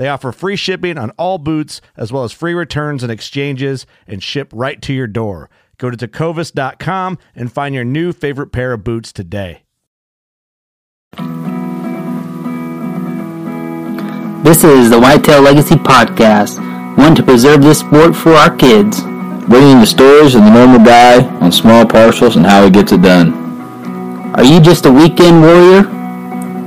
[0.00, 4.22] They offer free shipping on all boots, as well as free returns and exchanges, and
[4.22, 5.50] ship right to your door.
[5.76, 9.64] Go to tecovas.com and find your new favorite pair of boots today.
[14.42, 16.56] This is the Whitetail Legacy Podcast,
[16.96, 19.02] one to preserve this sport for our kids.
[19.02, 23.02] bringing the stories of the normal guy on small parcels and how he gets it
[23.02, 23.34] done.
[24.34, 25.99] Are you just a weekend warrior?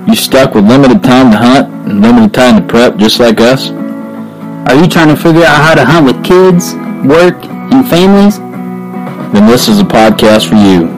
[0.06, 3.70] You stuck with limited time to hunt and limited time to prep just like us?
[3.70, 6.74] Are you trying to figure out how to hunt with kids,
[7.08, 8.38] work, and families?
[8.38, 10.92] Then this is a podcast for you.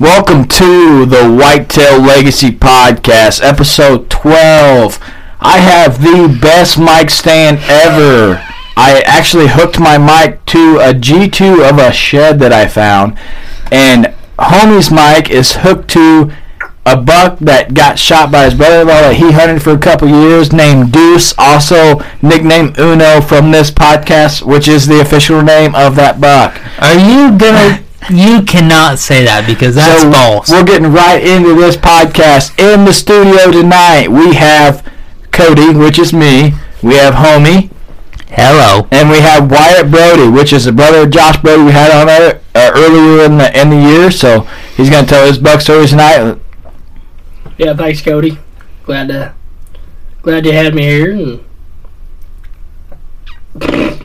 [0.00, 4.98] Welcome to the Whitetail Legacy Podcast, episode 12.
[5.40, 8.42] I have the best mic stand ever.
[8.74, 13.18] I actually hooked my mic to a G2 of a shed that I found,
[13.70, 16.32] and homie's mic is hooked to
[16.86, 20.52] a buck that got shot by his brother-in-law that he hunted for a couple years
[20.52, 26.18] named Deuce, also nicknamed Uno from this podcast, which is the official name of that
[26.20, 26.58] buck.
[26.80, 27.84] Are you gonna?
[28.10, 30.50] You cannot say that because that's So, false.
[30.50, 32.58] We're getting right into this podcast.
[32.58, 34.82] In the studio tonight, we have
[35.30, 36.54] Cody, which is me.
[36.82, 37.70] We have Homie,
[38.30, 38.86] Hello.
[38.90, 42.08] and we have Wyatt Brody, which is the brother of Josh Brody we had on
[42.08, 44.10] uh, uh, earlier in the in the year.
[44.10, 44.40] So
[44.76, 46.38] he's going to tell his buck stories tonight.
[47.56, 48.38] Yeah, thanks, Cody.
[48.84, 49.34] Glad to
[50.22, 51.12] glad you had me here.
[51.12, 51.40] And
[53.60, 54.04] no,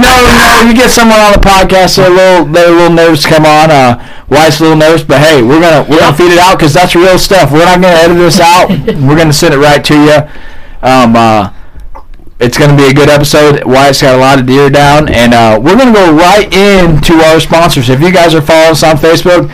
[0.00, 3.28] know, you get someone on the podcast, they're a little, they're a little nervous to
[3.28, 3.70] come on.
[3.70, 6.72] Uh, Wyatt's a little nervous, but hey, we're gonna we're gonna feed it out because
[6.72, 7.52] that's real stuff.
[7.52, 8.70] We're not gonna edit this out.
[8.86, 10.18] we're gonna send it right to you.
[10.82, 11.52] Um, uh,
[12.38, 13.64] it's gonna be a good episode.
[13.64, 17.40] Wyatt's got a lot of deer down, and uh, we're gonna go right into our
[17.40, 17.88] sponsors.
[17.88, 19.52] If you guys are following us on Facebook.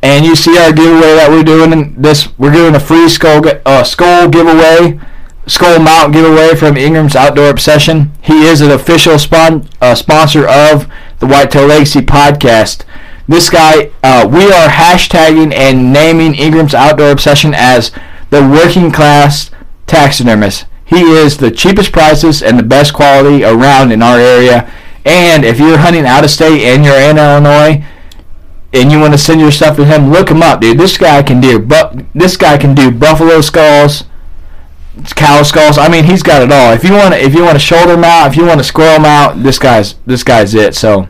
[0.00, 3.82] And you see our giveaway that we're doing this, we're doing a free skull uh,
[3.82, 5.00] skull giveaway.
[5.48, 8.12] Skull Mount giveaway from Ingram's Outdoor Obsession.
[8.22, 10.86] He is an official spon- uh, sponsor of
[11.20, 12.84] the Whitetail Legacy podcast.
[13.26, 17.90] This guy, uh, we are hashtagging and naming Ingram's Outdoor Obsession as
[18.30, 19.50] the working class
[19.86, 20.66] taxidermist.
[20.88, 24.72] He is the cheapest prices and the best quality around in our area.
[25.04, 27.84] And if you're hunting out of state and you're in Illinois,
[28.72, 30.78] and you want to send your stuff to him, look him up, dude.
[30.78, 34.04] This guy can do, bu- this guy can do buffalo skulls,
[35.16, 35.78] cow skulls.
[35.78, 36.72] I mean, he's got it all.
[36.72, 39.42] If you want, if you want a shoulder mount, if you want a squirrel mount,
[39.42, 40.74] this guy's this guy's it.
[40.74, 41.08] So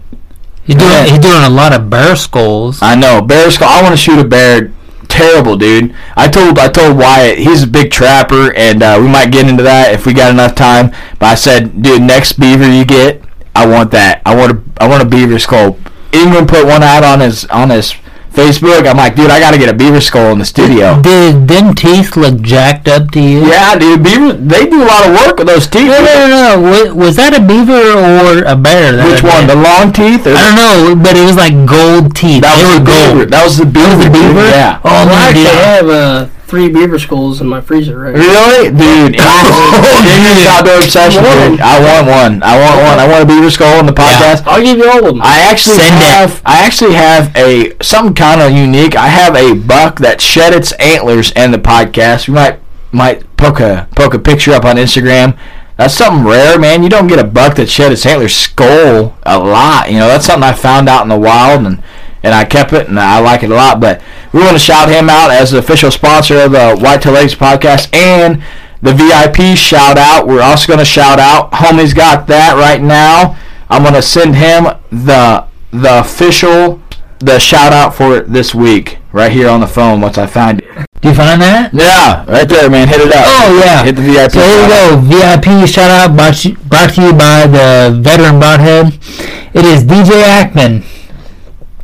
[0.68, 0.90] He's doing.
[0.90, 1.04] Yeah.
[1.06, 2.80] He's doing a lot of bear skulls.
[2.82, 3.68] I know bear skull.
[3.70, 4.72] I want to shoot a bear.
[5.18, 5.96] Terrible, dude.
[6.16, 9.64] I told I told Wyatt he's a big trapper, and uh, we might get into
[9.64, 10.90] that if we got enough time.
[11.18, 14.22] But I said, dude, next beaver you get, I want that.
[14.24, 15.76] I want a I want a beaver skull.
[16.12, 17.96] Ingram put one out on his on his
[18.38, 18.86] Facebook.
[18.86, 21.02] I'm like, dude, I got to get a beaver skull in the studio.
[21.02, 23.42] Did them teeth look jacked up to you?
[23.46, 24.32] Yeah, dude, beaver.
[24.34, 25.90] They do a lot of work with those teeth.
[25.90, 26.54] No, no, no, no.
[26.70, 28.94] Was, was that a beaver or a bear?
[28.94, 29.50] That Which one?
[29.50, 30.22] The long teeth?
[30.26, 32.46] Or I don't know, but it was like gold teeth.
[32.46, 33.24] that they was were the beaver.
[33.26, 33.98] That was the beaver.
[34.06, 34.46] the beaver?
[34.54, 34.78] Yeah.
[34.86, 35.58] Oh, Well, man, actually, dude.
[35.58, 38.14] I have uh, three beaver skulls in my freezer right.
[38.14, 39.12] Really, dude?
[39.12, 41.22] Dangerous outdoor obsession.
[41.22, 41.60] Dude.
[41.60, 42.42] I want one.
[42.42, 42.98] I want one.
[42.98, 44.44] I want a beaver skull in the podcast.
[44.46, 45.20] I'll give you all of them.
[45.22, 46.02] I actually Send it.
[46.02, 46.42] have.
[46.46, 48.96] I actually have a something kind of unique.
[48.96, 52.26] I have a buck that shed its antlers in the podcast.
[52.28, 52.60] We might
[52.90, 55.38] might poke a poke a picture up on Instagram.
[55.76, 56.82] That's something rare, man.
[56.82, 59.92] You don't get a buck that shed its antlers skull a lot.
[59.92, 61.82] You know, that's something I found out in the wild and.
[62.22, 63.80] And I kept it, and I like it a lot.
[63.80, 67.12] But we want to shout him out as the official sponsor of uh, the Whitetail
[67.12, 68.42] Legacy podcast and
[68.82, 70.26] the VIP shout out.
[70.26, 71.52] We're also going to shout out.
[71.52, 73.38] Homie's got that right now.
[73.68, 76.80] I'm going to send him the the official
[77.18, 80.86] the shout out for this week right here on the phone once I find it.
[81.00, 81.74] Do you find that?
[81.74, 82.88] Yeah, right there, man.
[82.88, 83.24] Hit it up.
[83.26, 83.84] Oh yeah.
[83.84, 84.32] Hit the VIP.
[84.32, 85.00] So here we go.
[85.02, 88.94] VIP shout out brought, brought to you by the veteran bonehead.
[89.54, 90.84] It is DJ Ackman.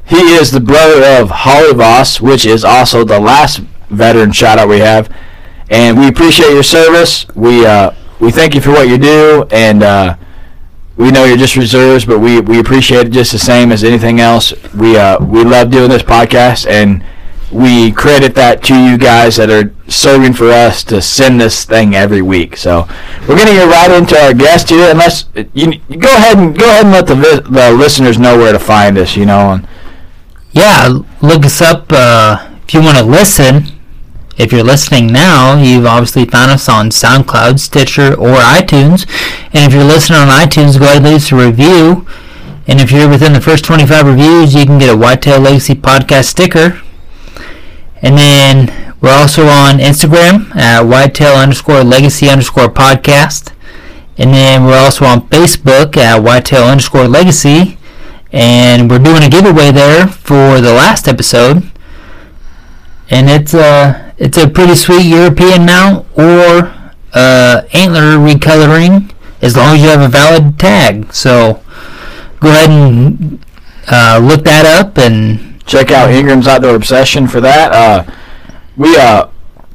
[0.06, 3.58] He is the brother of Holly Voss, which is also the last
[3.88, 5.10] veteran shout out we have.
[5.70, 7.26] And we appreciate your service.
[7.34, 10.16] We uh, we thank you for what you do, and uh,
[10.96, 14.20] we know you're just reserves, but we, we appreciate it just the same as anything
[14.20, 14.52] else.
[14.74, 17.04] We uh, we love doing this podcast, and
[17.50, 21.94] we credit that to you guys that are serving for us to send this thing
[21.94, 22.56] every week.
[22.56, 22.86] So
[23.28, 24.90] we're gonna get right into our guest here.
[24.90, 27.14] Unless you, you go ahead and go ahead and let the
[27.50, 29.16] the listeners know where to find us.
[29.16, 29.68] You know, and
[30.54, 33.66] Yeah, look us up uh, if you want to listen.
[34.38, 39.04] If you're listening now, you've obviously found us on SoundCloud, Stitcher, or iTunes.
[39.52, 42.06] And if you're listening on iTunes, go ahead and leave us a review.
[42.68, 46.26] And if you're within the first 25 reviews, you can get a Whitetail Legacy podcast
[46.26, 46.80] sticker.
[48.00, 53.52] And then we're also on Instagram at whitetail underscore legacy underscore podcast.
[54.16, 57.76] And then we're also on Facebook at whitetail underscore legacy.
[58.34, 61.70] And we're doing a giveaway there for the last episode.
[63.08, 66.74] And it's a, it's a pretty sweet European mount or
[67.12, 71.12] uh, antler recoloring as long as you have a valid tag.
[71.14, 71.62] So
[72.40, 73.38] go ahead and
[73.86, 77.72] uh, look that up and check out Ingram's Outdoor Obsession for that.
[77.72, 78.12] Uh,
[78.76, 79.28] we uh,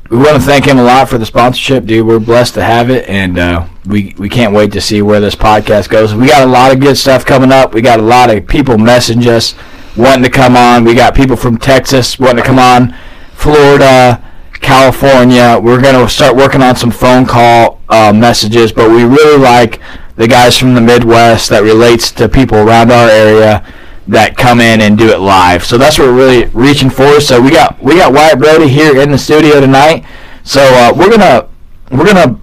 [0.10, 2.06] we want to thank him a lot for the sponsorship, dude.
[2.06, 5.36] We're blessed to have it, and uh, we we can't wait to see where this
[5.36, 6.16] podcast goes.
[6.16, 7.74] We got a lot of good stuff coming up.
[7.74, 9.54] We got a lot of people messaging us
[9.96, 10.84] wanting to come on.
[10.84, 12.96] We got people from Texas wanting to come on,
[13.34, 14.24] Florida,
[14.54, 15.60] California.
[15.62, 19.80] We're gonna start working on some phone call uh, messages, but we really like
[20.16, 23.64] the guys from the Midwest that relates to people around our area
[24.10, 25.64] that come in and do it live.
[25.64, 27.22] So that's what we're really reaching for.
[27.22, 30.04] So we got we got Wyatt Brody here in the studio tonight.
[30.44, 31.48] So uh, we're gonna
[31.92, 32.40] we're gonna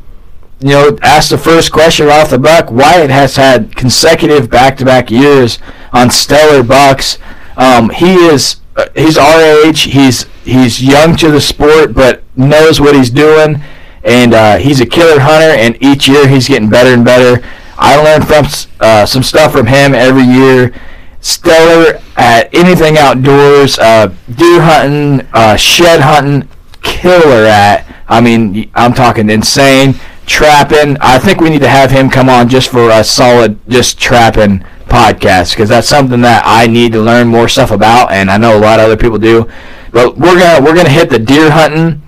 [0.60, 2.70] you know ask the first question off the buck.
[2.70, 5.58] Wyatt has had consecutive back-to-back years
[5.92, 7.18] on stellar bucks.
[7.56, 9.82] Um, he is uh, he's our age.
[9.82, 13.60] He's he's young to the sport, but knows what he's doing,
[14.04, 15.50] and uh, he's a killer hunter.
[15.50, 17.44] And each year he's getting better and better.
[17.76, 18.46] I learn from
[18.78, 20.72] uh, some stuff from him every year
[21.26, 26.48] stellar at anything outdoors, uh, deer hunting, uh, shed hunting,
[26.82, 27.84] killer at.
[28.08, 29.96] I mean, I'm talking insane.
[30.26, 30.96] Trapping.
[31.00, 34.64] I think we need to have him come on just for a solid, just trapping
[34.86, 38.56] podcast because that's something that I need to learn more stuff about, and I know
[38.56, 39.48] a lot of other people do.
[39.92, 42.02] But we're gonna we're gonna hit the deer hunting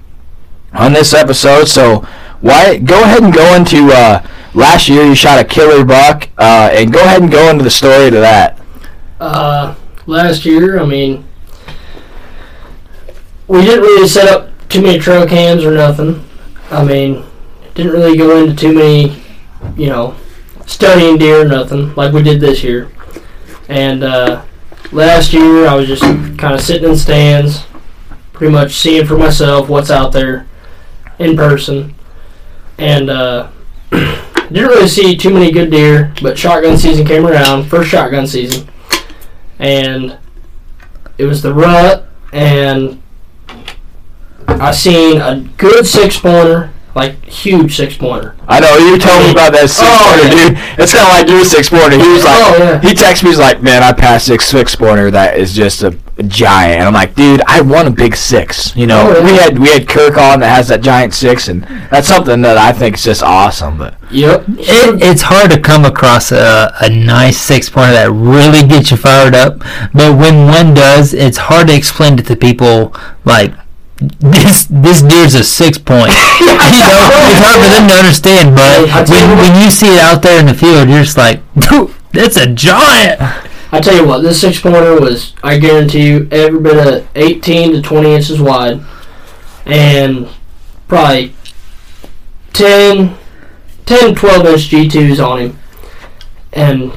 [0.73, 1.67] on this episode.
[1.67, 2.07] So,
[2.43, 6.71] Wyatt go ahead and go into uh, last year you shot a killer buck, uh,
[6.73, 8.59] and go ahead and go into the story to that.
[9.21, 9.75] Uh,
[10.07, 11.25] last year, I mean,
[13.49, 16.25] we didn't really set up too many trail cams or nothing.
[16.71, 17.25] I mean,
[17.75, 19.23] didn't really go into too many,
[19.77, 20.15] you know,
[20.67, 22.91] studying deer or nothing like we did this year.
[23.69, 24.45] And uh,
[24.93, 27.67] last year, I was just kind of sitting in stands,
[28.33, 30.47] pretty much seeing for myself what's out there
[31.19, 31.95] in person.
[32.79, 33.51] And uh,
[33.91, 38.69] didn't really see too many good deer, but shotgun season came around, first shotgun season
[39.59, 40.19] and
[41.19, 43.03] it was the rut, and
[44.47, 48.35] I seen a good six pointer, like huge six pointer.
[48.49, 50.49] I know you told me about that six Oh, pointer, yeah.
[50.49, 50.81] dude.
[50.83, 51.97] It's kind of like your six pointer.
[51.97, 52.81] He was oh, like, Oh, yeah.
[52.81, 53.31] he texted me.
[53.31, 55.11] He's like, man, I passed six six pointer.
[55.11, 55.97] That is just a
[56.27, 56.79] giant.
[56.81, 58.75] And I'm like, dude, I want a big six.
[58.77, 59.25] You know, Oh, yeah.
[59.25, 62.59] we had we had Kirk on that has that giant six, and that's something that
[62.59, 63.79] I think is just awesome.
[63.79, 64.45] But Yep.
[64.49, 68.97] It, it's hard to come across a, a nice six pointer that really gets you
[68.97, 69.59] fired up,
[69.93, 72.95] but when one does, it's hard to explain it to people
[73.25, 73.53] like
[74.21, 74.67] this.
[74.71, 76.09] This deer's a six point.
[76.41, 78.55] you know, it's hard for them to understand.
[78.57, 81.03] But I tell you when, when you see it out there in the field, you're
[81.03, 83.21] just like, dude, that's a giant.
[83.71, 87.73] I tell you what, this six pointer was, I guarantee you, every bit of 18
[87.73, 88.81] to 20 inches wide,
[89.67, 90.29] and
[90.89, 91.35] probably
[92.55, 93.15] 10,
[93.85, 95.59] 10 12 inch G2s on him,
[96.55, 96.93] and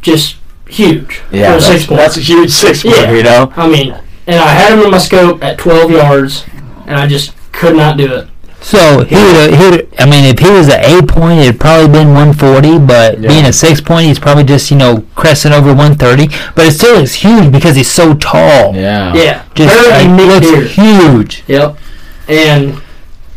[0.00, 0.36] just
[0.68, 1.20] huge.
[1.32, 2.02] yeah, that's, six pointer.
[2.02, 2.92] that's a huge six Yeah.
[2.92, 3.16] pointer.
[3.16, 3.96] You know, I mean,
[4.28, 6.44] and I had him in my scope at 12 yards,
[6.86, 8.28] and I just could not do it.
[8.60, 11.86] So he would, he would, I mean, if he was an eight point, it'd probably
[11.88, 12.78] been 140.
[12.80, 13.28] But Yeah.
[13.28, 16.28] being a six point, he's probably just you know cresting over 130.
[16.54, 18.74] But it still is huge because he's so tall.
[18.74, 20.62] yeah, Yeah, Just very it unique looks deer.
[20.64, 21.44] huge.
[21.46, 21.76] Yep.
[22.28, 22.82] And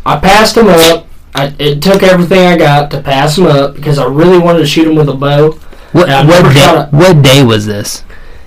[0.05, 1.07] I passed him up.
[1.35, 4.65] I, it took everything I got to pass him up because I really wanted to
[4.65, 5.51] shoot him with a bow.
[5.93, 8.03] What what day, a- what day was this?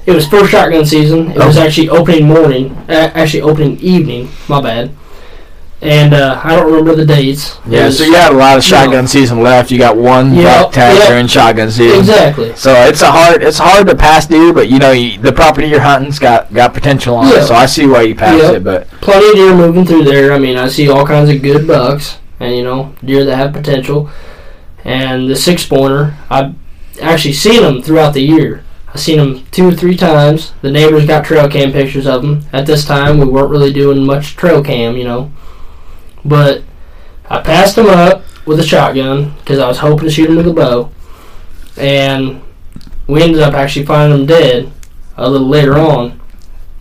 [0.06, 1.30] It was first shotgun season.
[1.30, 2.76] It was actually opening morning.
[2.88, 4.28] Uh, actually opening evening.
[4.48, 4.90] My bad.
[5.84, 7.58] And uh, I don't remember the dates.
[7.68, 7.84] Yeah.
[7.86, 9.70] was- So you had a lot of shotgun season left.
[9.70, 11.08] You got one Yep, tag yep.
[11.08, 11.98] during shotgun season.
[11.98, 12.56] Exactly.
[12.56, 15.66] So it's a hard it's hard to pass deer, but you know you, the property
[15.68, 17.42] you're hunting's got got potential on Yeah.
[17.42, 17.46] it.
[17.46, 18.54] So I see why you pass Yep.
[18.54, 20.32] it, but plenty of deer moving through there.
[20.32, 23.52] I mean, I see all kinds of good bucks, and you know, deer that have
[23.52, 24.08] potential.
[24.84, 26.54] And the six pointer, I've
[27.00, 28.64] actually seen them throughout the year.
[28.88, 30.52] I've seen them two or three times.
[30.62, 32.44] The neighbors got trail cam pictures of them.
[32.52, 35.32] At this time, we weren't really doing much trail cam, you know.
[36.24, 36.62] But
[37.28, 40.48] I passed them up with a shotgun because I was hoping to shoot them with
[40.48, 40.90] a bow,
[41.76, 42.42] and
[43.06, 44.72] we ended up actually finding them dead
[45.16, 46.20] a little later on.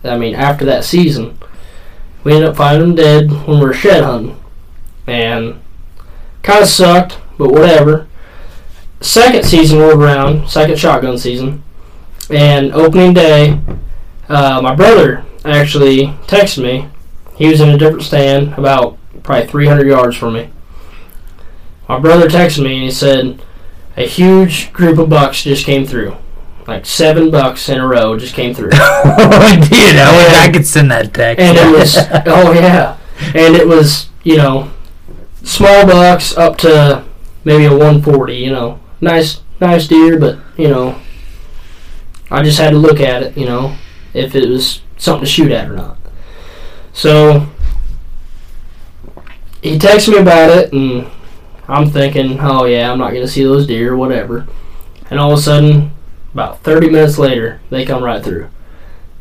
[0.02, 1.38] I mean, after that season
[2.24, 4.40] we ended up finding them dead when we were shed hunting.
[5.06, 5.60] And
[6.42, 8.08] kind of sucked, but whatever.
[9.00, 11.62] Second season rolled around, second shotgun season,
[12.30, 13.60] and opening day,
[14.30, 16.88] uh, my brother actually texted me.
[17.36, 20.50] He was in a different stand, about probably 300 yards from me.
[21.88, 23.42] My brother texted me and he said,
[23.96, 26.16] a huge group of bucks just came through.
[26.66, 28.70] Like seven bucks in a row just came through.
[28.74, 31.42] oh, dude, I wish I could send that text.
[31.42, 32.96] and it was oh yeah,
[33.34, 34.70] and it was you know
[35.42, 37.04] small bucks up to
[37.44, 38.34] maybe a 140.
[38.34, 40.98] You know, nice nice deer, but you know
[42.30, 43.36] I just had to look at it.
[43.36, 43.76] You know,
[44.14, 45.98] if it was something to shoot at or not.
[46.94, 47.46] So
[49.64, 51.10] he texted me about it, and mm.
[51.66, 54.46] I'm thinking, oh yeah, I'm not gonna see those deer, or whatever.
[55.08, 55.92] And all of a sudden,
[56.34, 58.50] about 30 minutes later, they come right through.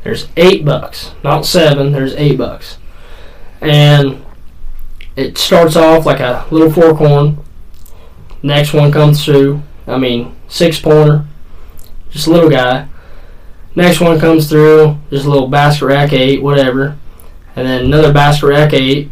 [0.03, 1.93] There's eight bucks, not seven.
[1.93, 2.77] There's eight bucks,
[3.62, 4.21] and
[5.15, 7.38] it starts off like a little fork horn.
[8.41, 9.63] Next one comes through.
[9.88, 11.25] I mean, six pointer,
[12.09, 12.89] just a little guy.
[13.75, 16.97] Next one comes through, just a little basket rack eight, whatever,
[17.55, 19.09] and then another basket rack eight,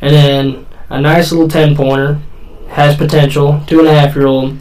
[0.00, 2.20] and then a nice little ten pointer,
[2.70, 4.58] has potential, two and a half year old,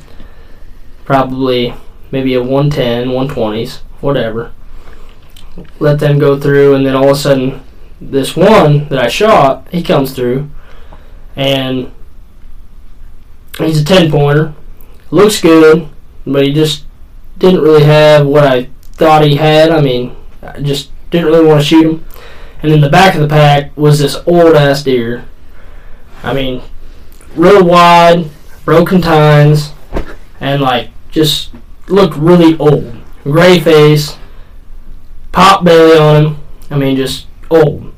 [1.06, 1.74] probably
[2.12, 4.52] maybe a 110, 120s, whatever
[5.80, 7.64] let them go through, and then all of a sudden,
[8.00, 10.50] this one that I shot, he comes through,
[11.36, 11.92] and
[13.58, 14.54] he's a ten pointer.
[15.10, 15.88] Looks good,
[16.26, 16.86] but he just
[17.38, 19.70] didn't really have what I thought he had.
[19.70, 22.06] I mean, I just didn't really want to shoot him.
[22.64, 25.26] And in the back of the pack was this old ass deer.
[26.24, 26.64] I mean,
[27.36, 28.30] real wide,
[28.66, 29.74] broken tines,
[30.40, 31.52] and like just
[31.88, 32.94] looked really old.
[33.24, 34.18] Gray face,
[35.32, 36.38] pop belly on him.
[36.72, 37.94] I mean, just old.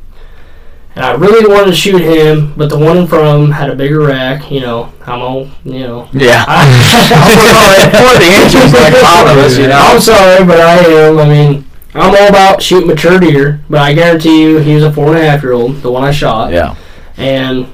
[0.95, 3.69] And I really wanted to shoot him, but the one in front of him had
[3.69, 4.51] a bigger rack.
[4.51, 5.49] You know, I'm old.
[5.63, 6.43] You know, yeah.
[6.47, 6.65] I,
[7.95, 9.79] For the inches like all of us, you know.
[9.79, 11.19] I'm sorry, but I am.
[11.19, 14.91] I mean, I'm all about shooting mature deer, but I guarantee you, he was a
[14.93, 16.75] four and a half year old, the one I shot, Yeah.
[17.17, 17.67] and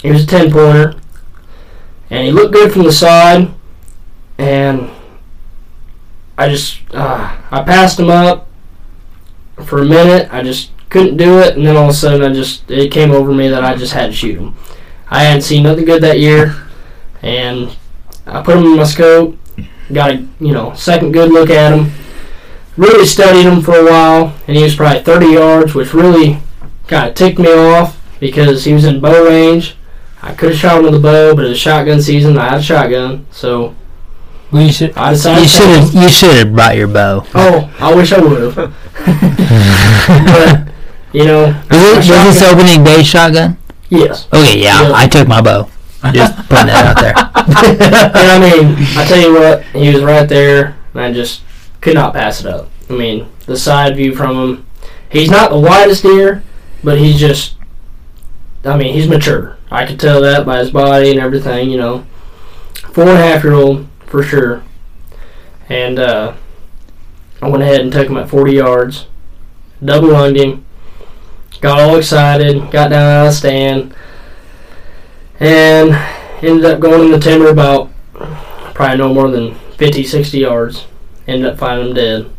[0.00, 0.94] he was a ten pointer,
[2.10, 3.48] and he looked good from the side,
[4.38, 4.88] and
[6.38, 8.48] I just uh, I passed him up
[9.64, 10.32] for a minute.
[10.32, 13.10] I just couldn't do it, and then all of a sudden, I just it came
[13.10, 14.54] over me that I just had to shoot him.
[15.10, 16.56] I hadn't seen nothing good that year,
[17.22, 17.76] and
[18.26, 19.36] I put him in my scope.
[19.92, 21.90] Got a you know second good look at him.
[22.78, 26.38] Really studied him for a while, and he was probably 30 yards, which really
[26.86, 29.76] kind of ticked me off because he was in bow range.
[30.22, 32.38] I could have shot him with a bow, but it was shotgun season.
[32.38, 33.74] I had a shotgun, so
[34.52, 34.96] Well, you should.
[34.96, 35.40] I decided.
[35.42, 35.94] You to should have.
[35.94, 37.26] You should have brought your bow.
[37.34, 38.74] Oh, I wish I would have.
[40.26, 40.72] but
[41.12, 43.56] you know, Was, it, a was this shotgun- opening day shotgun?
[43.90, 44.26] yes.
[44.32, 44.92] Okay, yeah, Yeah.
[44.94, 45.68] I took my bow.
[46.12, 47.14] Just putting that out there.
[47.16, 51.42] and I mean, I tell you what, he was right there, and I just
[51.80, 52.68] could not pass it up.
[52.88, 54.66] I mean, the side view from him,
[55.10, 56.42] he's not the widest deer,
[56.82, 57.56] but he's just,
[58.64, 59.56] I mean, he's mature.
[59.70, 62.06] I could tell that by his body and everything, you know.
[62.92, 64.62] Four and a half year old, for sure.
[65.68, 66.34] And uh,
[67.42, 69.06] I went ahead and took him at 40 yards,
[69.84, 70.64] double lunged him,
[71.60, 73.94] got all excited, got down out of the stand,
[75.38, 75.90] and
[76.42, 77.90] ended up going in the timber about
[78.74, 80.86] probably no more than 50, 60 yards.
[81.28, 82.30] Ended up finding him dead.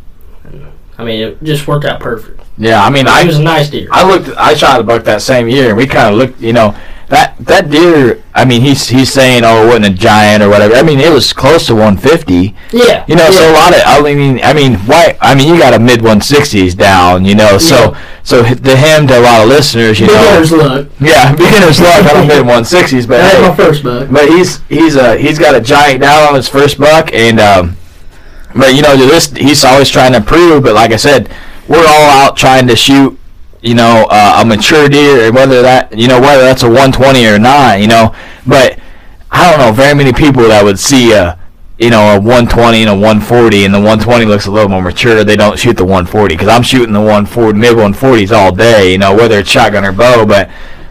[0.44, 0.68] And,
[0.98, 2.42] I mean, it just worked out perfect.
[2.58, 3.88] Yeah, I mean, he I was a nice deer.
[3.92, 4.36] I looked.
[4.38, 6.42] I shot a buck that same year, and we kind of looked.
[6.42, 6.76] You know,
[7.08, 8.22] that that deer.
[8.36, 10.74] I mean, he's he's saying, oh, it wasn't a giant or whatever.
[10.76, 12.54] I mean, it was close to 150.
[12.74, 13.06] yeah.
[13.08, 13.82] You know, so a lot of.
[13.86, 15.18] I mean, I mean, Wyatt?
[15.22, 17.24] I mean, you got a mid 160s down.
[17.24, 20.58] You know, so so h- to him, to a lot of listeners, you Beginner's know,
[20.58, 20.88] luck.
[21.00, 24.10] yeah, beginner's luck on a mid 160s, but that's hey, my first buck.
[24.12, 27.78] but he's he's uh he's got a giant down on his first buck, and um,
[28.56, 30.64] but you know this he's always trying to improve.
[30.64, 31.30] But like I said,
[31.68, 33.18] we're all out trying to shoot,
[33.62, 37.40] you know, uh, a mature deer, whether that you know whether that's a 120 or
[37.40, 38.16] not, you know.
[38.48, 38.80] But
[39.32, 41.38] I don't know very many people that would see a
[41.78, 45.24] you know a 120 and a 140, and the 120 looks a little more mature.
[45.24, 48.98] They don't shoot the 140 because I'm shooting the 140 mid 140s all day, you
[48.98, 50.50] know, whether it's shotgun or bow, but.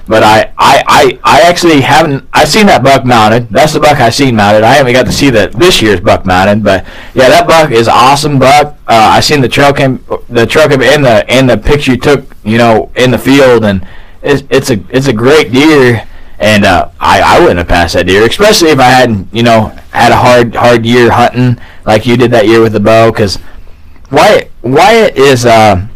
[0.09, 2.27] But I, I, I, I actually haven't.
[2.33, 3.51] I've seen that buck mounted.
[3.51, 4.63] That's the buck I've seen mounted.
[4.63, 6.65] I haven't got to see that this year's buck mounted.
[6.65, 8.79] But yeah, that buck is awesome buck.
[8.89, 11.99] Uh, I seen the trail cam, the trail cam, and the and the picture you
[11.99, 13.87] took, you know, in the field, and
[14.23, 16.09] it's it's a it's a great deer.
[16.41, 19.77] And uh, I, I wouldn't have passed that deer, especially if I hadn't, you know,
[19.91, 23.11] had a hard hard year hunting like you did that year with the bow.
[23.11, 23.39] Because
[24.11, 25.87] Wyatt Wyatt is uh,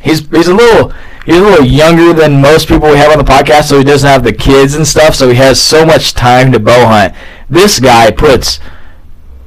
[0.00, 0.92] he's he's a little
[1.26, 4.08] he's a little younger than most people we have on the podcast, so he doesn't
[4.08, 7.14] have the kids and stuff, so he has so much time to bow hunt.
[7.50, 8.60] This guy puts,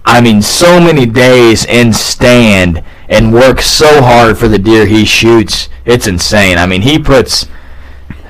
[0.05, 5.05] I mean, so many days in stand and works so hard for the deer he
[5.05, 5.69] shoots.
[5.85, 6.57] It's insane.
[6.57, 7.47] I mean, he puts.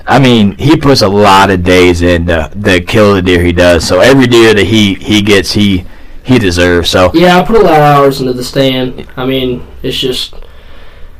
[0.07, 3.51] I mean, he puts a lot of days in to, to kill the deer he
[3.51, 3.87] does.
[3.87, 5.85] So every deer that he, he gets, he
[6.23, 6.89] he deserves.
[6.89, 9.07] So Yeah, I put a lot of hours into the stand.
[9.17, 10.33] I mean, it's just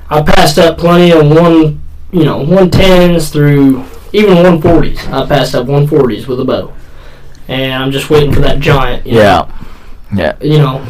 [0.09, 1.78] I passed up plenty of one,
[2.11, 5.05] you know, one tens through even one forties.
[5.07, 6.73] I passed up one forties with a bow,
[7.47, 9.05] and I'm just waiting for that giant.
[9.05, 9.49] You know,
[10.15, 10.85] yeah, you know,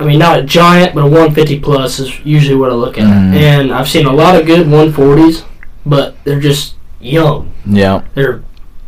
[0.00, 3.04] I mean, not a giant, but a 150 plus is usually what I look at.
[3.04, 3.34] Mhm.
[3.34, 5.42] And I've seen a lot of good 140s,
[5.84, 7.50] but they're just young.
[7.66, 8.02] yeah.
[8.14, 8.40] They're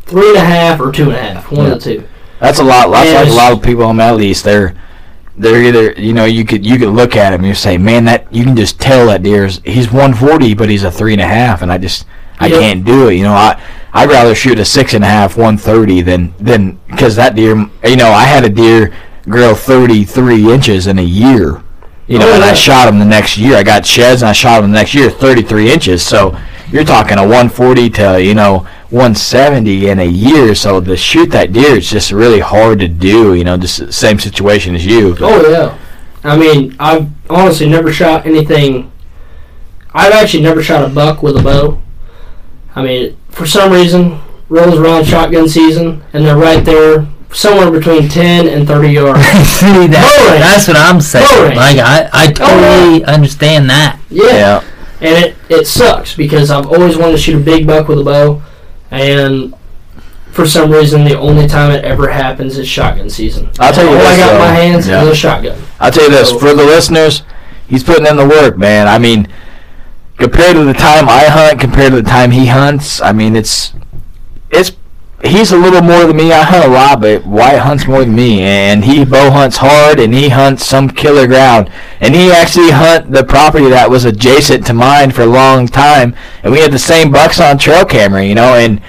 [0.07, 2.05] three and a half or two and a half, one of the two.
[2.41, 2.91] That's a lot.
[2.91, 4.41] That's like a lot of people on that lease.
[4.43, 4.75] They're
[5.41, 8.05] they're either you know you could you could look at him and you say, man,
[8.05, 11.27] that you can just tell that deer's he's 140, but he's a three and a
[11.27, 12.07] half, and I just
[12.39, 12.61] I Yep.
[12.61, 13.15] can't do it.
[13.15, 13.61] You know, I
[13.93, 17.57] I'd rather shoot a six and a half 130 than than because that deer.
[17.85, 18.93] You know, I had a deer
[19.29, 21.63] grow 33 inches in a year.
[22.11, 23.55] You know, Oh, and I oh, shot him the next year.
[23.55, 26.05] I got sheds and I shot him the next year, 33 inches.
[26.05, 26.37] So
[26.73, 30.57] you're talking a 140 to you know 170 in a year.
[30.57, 33.35] So to shoot that deer is just really hard to do.
[33.35, 35.17] You know, just the same situation as you.
[35.21, 35.79] Oh yeah.
[36.25, 38.91] I mean, I've honestly never shot anything.
[39.95, 41.81] I've actually never shot a buck with a bow.
[42.75, 48.09] I mean, for some reason, rolls around shotgun season, and they're right there, somewhere between
[48.09, 49.21] ten and thirty yards.
[49.45, 51.27] See, that's, that's what I'm saying.
[51.27, 51.57] Bow range.
[51.57, 54.01] Like I, I totally understand that.
[54.11, 54.25] Yeah.
[54.25, 54.65] Yeah.
[55.01, 58.05] and it it sucks because I've always wanted to shoot a big buck with a
[58.05, 58.43] bow,
[58.91, 59.55] and
[60.33, 63.51] for some reason, the only time it ever happens is shotgun season.
[63.59, 65.03] I'll tell you All I this, got in my hands Yeah.
[65.03, 65.61] is a shotgun.
[65.81, 67.23] I'll tell you this So- for the listeners,
[67.69, 68.87] he's putting in the work, man.
[68.87, 69.27] I mean,
[70.19, 73.73] compared to the time I hunt, compared to the time he hunts, I mean, it's
[74.51, 74.71] it's
[75.23, 76.33] he's a little more than me.
[76.33, 80.01] I hunt a lot, but Wyatt hunts more than me, and he bow hunts hard,
[80.01, 84.67] and he hunts some killer ground, and he actually hunt the property that was adjacent
[84.67, 88.25] to mine for a long time, and we had the same bucks on trail camera,
[88.25, 88.81] you know, and.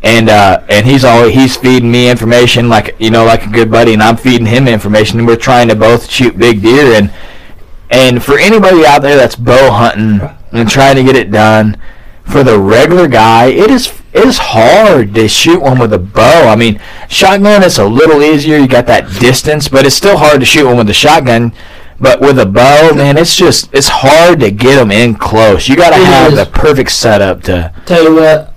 [0.00, 3.68] And uh, and he's always he's feeding me information like you know like a good
[3.68, 6.92] buddy, and I'm feeding him information, and we're trying to both shoot big deer.
[6.92, 7.12] And
[7.90, 10.20] and for anybody out there that's bow hunting
[10.52, 11.82] and trying to get it done,
[12.22, 16.48] for the regular guy, it is it is hard to shoot one with a bow.
[16.48, 18.58] I mean, shotgun is a little easier.
[18.58, 21.52] You got that distance, but it's still hard to shoot one with a shotgun.
[22.00, 25.68] But with a bow, man, it's just it's hard to get them in close.
[25.68, 26.38] You got to have is.
[26.38, 27.72] the perfect setup to.
[27.86, 28.47] Tell you what,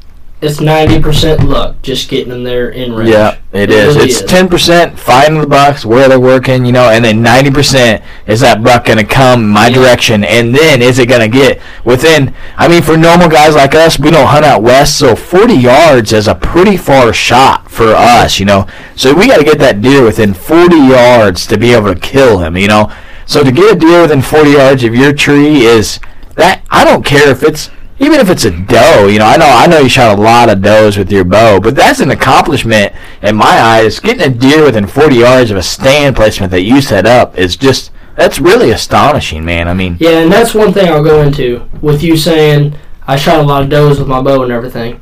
[0.42, 3.12] it's ninety percent luck just getting them there in range.
[3.12, 3.96] Yeah, it is.
[3.96, 7.52] really It's ten percent finding the bucks where they're working, you know, and then ninety
[7.52, 9.76] percent is that buck going to come my Yeah.
[9.76, 12.34] direction, and then is it going to get within?
[12.58, 16.12] I mean, for normal guys like us, we don't hunt out west, so forty yards
[16.12, 18.66] is a pretty far shot for us, you know.
[18.96, 22.40] So we got to get that deer within forty yards to be able to kill
[22.40, 22.92] him, you know.
[23.28, 26.00] So to get a deer within forty yards of your tree is
[26.36, 27.70] that I don't care if it's
[28.02, 30.50] even if it's a doe, you know, I know I know you shot a lot
[30.50, 34.00] of does with your bow, but that's an accomplishment in my eyes.
[34.00, 37.56] Getting a deer within 40 yards of a stand placement that you set up is
[37.56, 39.68] just that's really astonishing, man.
[39.68, 43.38] I mean, Yeah, and that's one thing I'll go into with you saying I shot
[43.40, 45.00] a lot of does with my bow and everything.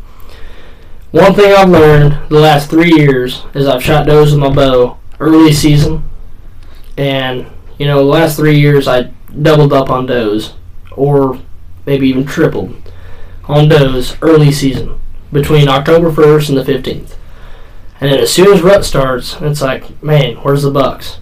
[1.11, 4.97] One thing I've learned the last three years is I've shot does with my bow
[5.21, 6.03] early season,
[6.97, 9.03] and you know the last three years I
[9.41, 10.53] doubled up on does,
[10.91, 11.39] or
[11.85, 12.75] maybe even tripled
[13.49, 14.99] on does early season
[15.33, 17.15] between October 1st and the 15th.
[17.99, 21.15] And then as soon as rut starts, it's like, man, where's the bucks?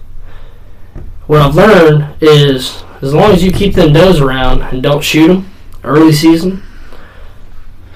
[1.26, 5.28] What I've learned is as long as you keep them does around and don't shoot
[5.28, 5.50] them
[5.82, 6.62] early season,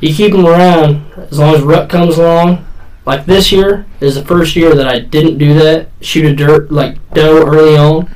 [0.01, 2.67] you keep them around as long as rut comes along.
[3.05, 5.89] Like this year is the first year that I didn't do that.
[6.01, 8.15] Shoot a dirt like doe early on.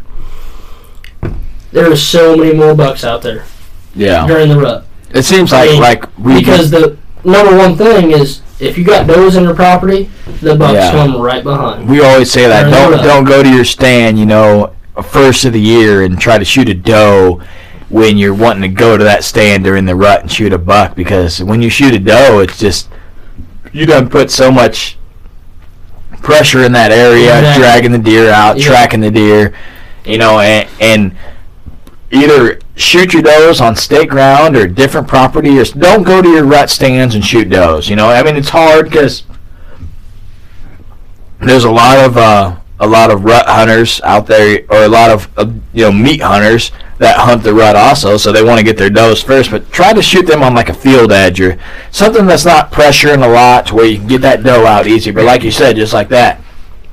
[1.72, 3.44] There are so many more bucks out there
[3.94, 7.76] yeah, during the rut it seems like I mean, like we because the number one
[7.76, 10.90] thing is if you got does in your property, the bucks Yeah.
[10.92, 11.88] come right behind.
[11.88, 15.60] we always say that don't don't go to your stand, you know, first of the
[15.60, 17.40] year and try to shoot a doe
[17.88, 20.94] when you're wanting to go to that stand during the rut and shoot a buck
[20.96, 22.88] because when you shoot a doe, it's just
[23.72, 24.96] you done put so much
[26.22, 27.62] pressure in that area, Exactly.
[27.62, 28.66] dragging the deer out, Yeah.
[28.66, 29.52] tracking the deer,
[30.04, 31.16] you know, and, and
[32.10, 36.44] either shoot your does on state ground or different property, or don't go to your
[36.44, 37.88] rut stands and shoot does.
[37.88, 39.24] You know, I mean, it's hard because
[41.40, 45.10] there's a lot of uh, a lot of rut hunters out there, or a lot
[45.10, 48.64] of uh, you know meat hunters that hunt the rut also, so they want to
[48.64, 49.50] get their does first.
[49.50, 51.58] But try to shoot them on like a field edge or
[51.90, 55.10] something that's not pressuring a lot, to where you can get that doe out easy.
[55.10, 56.40] But like you said, just like that,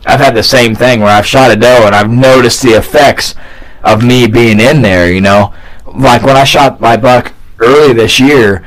[0.05, 3.35] I've had the same thing where I've shot a doe and I've noticed the effects
[3.83, 5.11] of me being in there.
[5.11, 5.53] You know,
[5.85, 8.65] like when I shot my buck early this year,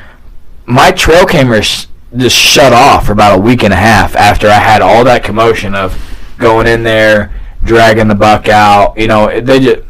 [0.66, 4.54] my trail cameras just shut off for about a week and a half after I
[4.54, 6.00] had all that commotion of
[6.38, 8.98] going in there, dragging the buck out.
[8.98, 9.82] You know, they just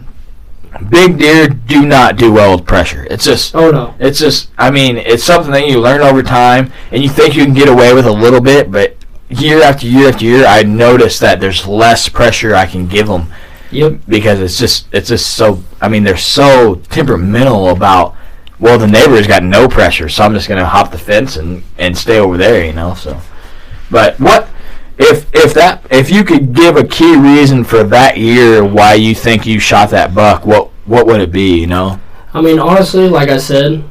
[0.91, 3.07] big deer do not do well with pressure.
[3.11, 3.95] It's just Oh no.
[3.99, 7.45] it's just, I mean, it's something that you learn over time, and you think you
[7.45, 8.97] can get away with a little bit, but
[9.29, 13.33] year after year after year, I notice that there's less pressure I can give them
[13.71, 14.01] Yep.
[14.09, 15.63] because it's just, it's just so.
[15.81, 18.15] I mean, they're so temperamental about.
[18.59, 21.97] Well, the neighbor's got no pressure, so I'm just gonna hop the fence and and
[21.97, 22.95] stay over there, you know.
[22.95, 23.21] So,
[23.91, 24.49] but what
[24.99, 29.15] if if that if you could give a key reason for that year why you
[29.15, 30.47] think you shot that buck?
[30.47, 31.61] What what would it be?
[31.61, 32.01] You know.
[32.33, 33.85] I mean, honestly, like I said,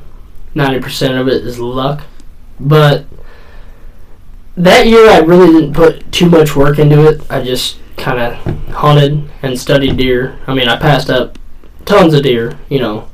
[0.55, 2.03] ninety percent of it is luck.
[2.59, 3.05] But
[4.57, 7.21] that year, I really didn't put too much work into it.
[7.29, 8.33] I just kind of
[8.73, 10.37] hunted and studied deer.
[10.47, 11.37] I mean, I passed up
[11.85, 12.57] tons of deer.
[12.69, 13.09] You know,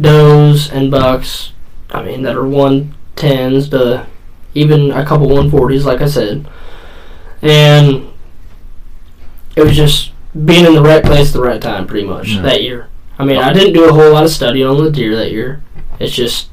[0.00, 1.52] does and bucks.
[1.90, 4.06] I mean, that are one tens to
[4.54, 6.46] even a couple one forties, like I said.
[7.42, 8.08] And
[9.56, 10.12] it was just
[10.44, 12.42] being in the right place at the right time, pretty much Yeah.
[12.42, 12.88] that year.
[13.18, 15.62] I mean, I didn't do a whole lot of studying on the deer that year.
[15.98, 16.48] It's just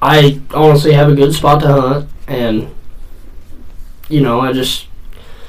[0.00, 2.68] I honestly have a good spot to hunt, and
[4.08, 4.86] you know, I just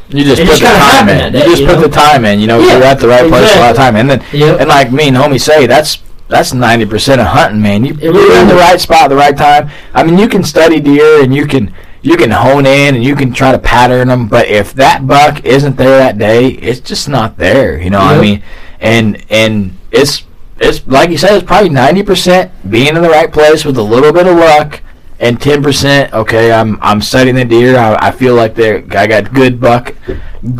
[0.09, 1.17] You just It put just the time in.
[1.17, 1.81] that you day, just you put know?
[1.87, 2.39] the time in.
[2.39, 3.95] You know, Yeah, you're at the right place a lot of time.
[3.95, 4.59] And then, Yep.
[4.61, 7.85] and like me and homie say, that's that's ninety percent of hunting, man.
[7.85, 9.69] You, really you're in the right spot at the right time.
[9.93, 13.15] I mean, you can study deer and you can you can hone in and you
[13.15, 14.27] can try to pattern them.
[14.27, 17.81] But if that buck isn't there that day, it's just not there.
[17.81, 18.43] You know, what I mean,
[18.79, 20.23] and and it's
[20.59, 23.83] it's like you said, it's probably ninety percent being in the right place with a
[23.83, 24.81] little bit of luck.
[25.19, 26.51] And ten percent, okay.
[26.51, 27.75] I'm I'm studying the deer.
[27.77, 29.95] I, I feel like they're I got good buck,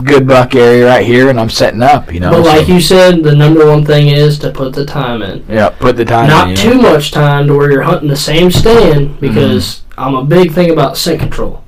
[0.03, 2.11] good buck area right here, and I'm setting up.
[2.11, 4.83] You know, But like so- you said, the number one thing is to put the
[4.83, 5.45] time in.
[5.47, 6.27] yeah, put the time.
[6.27, 6.93] Not in, too know.
[6.93, 9.99] much time to where you're hunting the same stand because Mm-hmm.
[9.99, 11.63] I'm a big thing about scent control.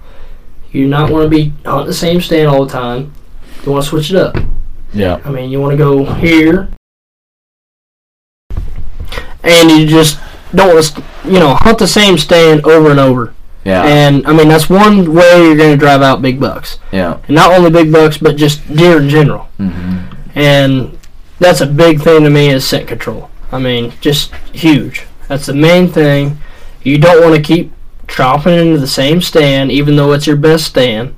[0.71, 3.11] You do not want to be hunting the same stand all the time.
[3.65, 4.35] You want to switch it up.
[4.93, 6.69] Yeah, I mean, you want to go here,
[9.43, 10.19] and you just
[10.55, 13.33] don't want to, you know, hunt the same stand over and over.
[13.63, 17.19] yeah, And I mean, that's one way you're going to drive out big bucks, yeah.
[17.27, 19.47] and not only big bucks, but just deer in general.
[19.59, 20.37] Mm-hmm.
[20.37, 20.97] And
[21.39, 23.29] that's a big thing to me is scent control.
[23.51, 25.05] I mean, just huge.
[25.27, 26.39] That's the main thing.
[26.83, 27.71] You don't want to keep
[28.07, 31.15] chopping into the same stand, even though it's your best stand.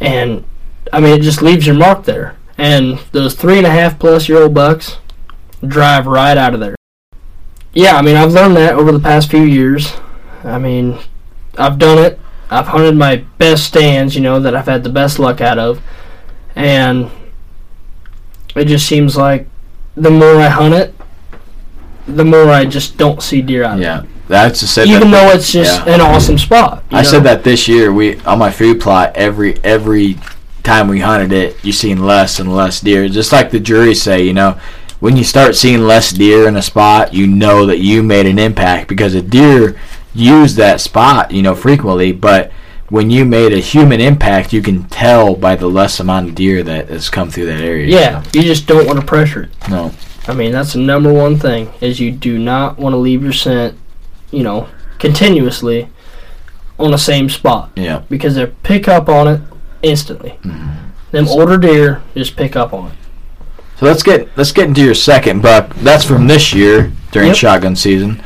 [0.00, 0.44] And
[0.92, 2.36] I mean, it just leaves your mark there.
[2.58, 4.98] And those three and a half plus year old bucks
[5.66, 6.75] drive right out of there.
[7.76, 9.92] Yeah, I mean, I've learned that over the past few years.
[10.42, 10.98] I mean,
[11.58, 12.18] I've done it.
[12.48, 15.82] I've hunted my best stands, you know, that I've had the best luck out of.
[16.54, 17.10] And
[18.54, 19.46] it just seems like
[19.94, 20.94] the more I hunt it,
[22.06, 23.84] the more I just don't see deer out of it.
[23.84, 25.96] Yeah, that's just said Even that, though it's just yeah.
[25.96, 26.82] an awesome spot.
[26.90, 27.08] you I know?
[27.08, 27.92] said that this year.
[27.92, 30.16] We on my food plot every every
[30.62, 33.06] time we hunted it, you seen less and less deer.
[33.10, 34.58] Just like the jury say, you know,
[35.00, 38.38] when you start seeing less deer in a spot, you know that you made an
[38.38, 39.78] impact because a deer
[40.14, 42.12] use that spot, you know, frequently.
[42.12, 42.50] But
[42.88, 46.62] when you made a human impact, you can tell by the less amount of deer
[46.62, 47.86] that has come through that area.
[47.86, 49.50] Yeah, you just don't want to pressure it.
[49.68, 49.92] No.
[50.28, 53.32] I mean, that's the number one thing is you do not want to leave your
[53.32, 53.76] scent,
[54.30, 55.88] you know, continuously
[56.78, 58.02] on the same spot Yeah.
[58.08, 59.40] because they pick up on it
[59.82, 60.38] instantly.
[60.42, 60.90] Mm-hmm.
[61.12, 62.96] Them older deer just pick up on it.
[63.78, 65.74] So let's get let's get into your second buck.
[65.76, 67.36] That's from this year during Yep.
[67.36, 68.22] shotgun season.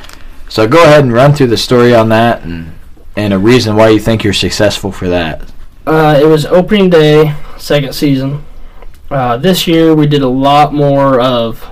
[0.48, 2.72] So go ahead and run through the story on that and
[3.16, 5.42] and a reason why you think you're successful for that.
[5.86, 8.44] Uh, it was opening day, second season.
[9.10, 11.68] Uh, this year we did a lot more of,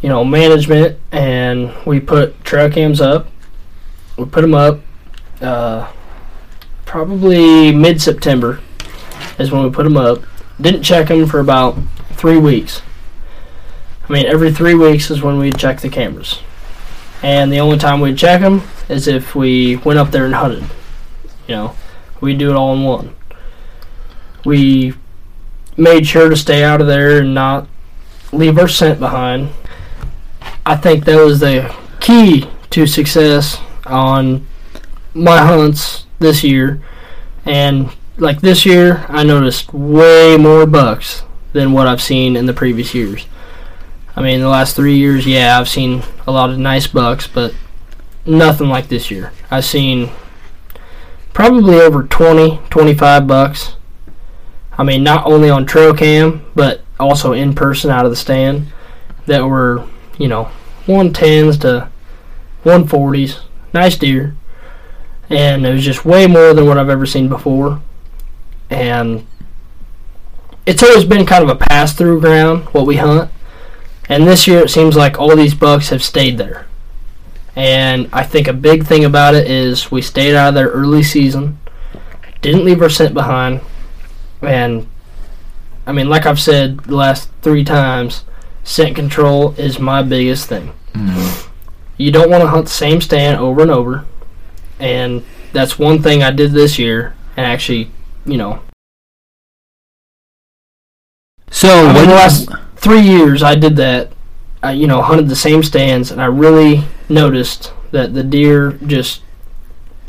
[0.00, 3.26] you know, management, and we put trail cams up.
[4.16, 4.78] We put them up.
[5.42, 5.88] Uh,
[6.86, 8.60] probably mid September
[9.38, 10.20] is when we put them up.
[10.60, 11.76] Didn't check them for about
[12.20, 12.82] three weeks.
[14.06, 16.40] I mean, every three weeks is when we check the cameras,
[17.22, 20.64] and the only time we'd check them is if we went up there and hunted.
[21.48, 21.76] You know,
[22.20, 23.16] we do it all in one.
[24.44, 24.92] We
[25.78, 27.66] made sure to stay out of there and not
[28.32, 29.48] leave our scent behind.
[30.66, 33.56] I think that was the key to success
[33.86, 34.46] on
[35.14, 36.82] my hunts this year.
[37.46, 42.52] And like this year, I noticed way more bucks than what I've seen in the
[42.52, 43.26] previous years.
[44.16, 47.54] I mean, the last three years, yeah, I've seen a lot of nice bucks, but
[48.26, 49.32] nothing like this year.
[49.50, 50.10] I've seen
[51.32, 53.76] probably over 20, 25 bucks.
[54.76, 58.66] I mean, not only on trail cam, but also in person out of the stand
[59.26, 59.86] that were,
[60.18, 60.50] you know,
[60.86, 61.88] 110s to
[62.64, 63.40] 140s.
[63.72, 64.36] Nice deer.
[65.28, 67.80] And it was just way more than what I've ever seen before.
[68.68, 69.26] And
[70.70, 73.28] it's always been kind of a pass through ground, what we hunt.
[74.08, 76.68] And this year it seems like all these bucks have stayed there.
[77.56, 81.02] And I think a big thing about it is we stayed out of there early
[81.02, 81.58] season,
[82.40, 83.62] didn't leave our scent behind,
[84.42, 84.86] and
[85.88, 88.24] I mean, like I've said the last three times,
[88.62, 90.72] scent control is my biggest thing.
[90.94, 91.50] Mm-hmm.
[91.96, 94.04] You don't want to hunt the same stand over and over,
[94.78, 97.90] and that's one thing I did this year, and actually,
[98.24, 98.62] you know,
[101.50, 102.06] So what?
[102.06, 104.12] the last three years I did that.
[104.62, 109.22] I, you know, hunted the same stands, and I really noticed that the deer just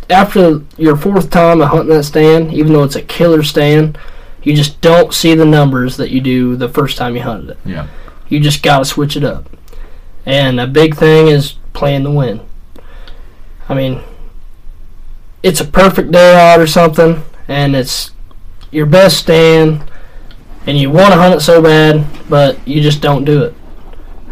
[0.10, 3.97] after your fourth time of hunting that stand, even though it's a killer stand,
[4.43, 7.58] you just don't see the numbers that you do the first time you hunted it.
[7.65, 7.88] Yeah.
[8.27, 9.49] You just got to switch it up.
[10.25, 12.41] And a big thing is playing the wind.
[13.69, 14.01] I mean,
[15.43, 18.12] it's a perfect day out or something, and it's
[18.69, 19.89] your best stand,
[20.67, 23.54] and you want to hunt it so bad, but you just don't do it.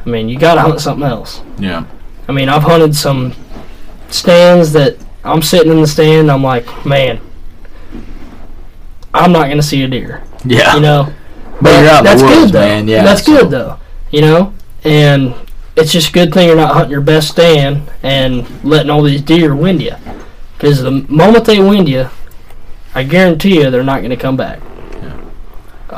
[0.05, 1.41] I mean, you got to hunt something else.
[1.57, 1.85] Yeah.
[2.27, 3.33] I mean, I've hunted some
[4.09, 7.19] stands that I'm sitting in the stand, I'm like, man,
[9.13, 10.23] I'm not going to see a deer.
[10.45, 10.75] Yeah.
[10.75, 11.13] You know?
[11.61, 12.59] But you're out that's woods, good, though.
[12.61, 12.87] man.
[12.87, 13.79] Yeah, That's so- good, though.
[14.11, 14.53] You know?
[14.83, 15.35] And
[15.75, 19.21] it's just a good thing you're not hunting your best stand and letting all these
[19.21, 19.95] deer wind you.
[20.53, 22.07] Because the moment they wind you,
[22.95, 24.61] I guarantee you they're not going to come back.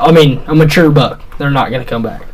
[0.02, 2.26] I mean, a mature buck, they're not going to come back.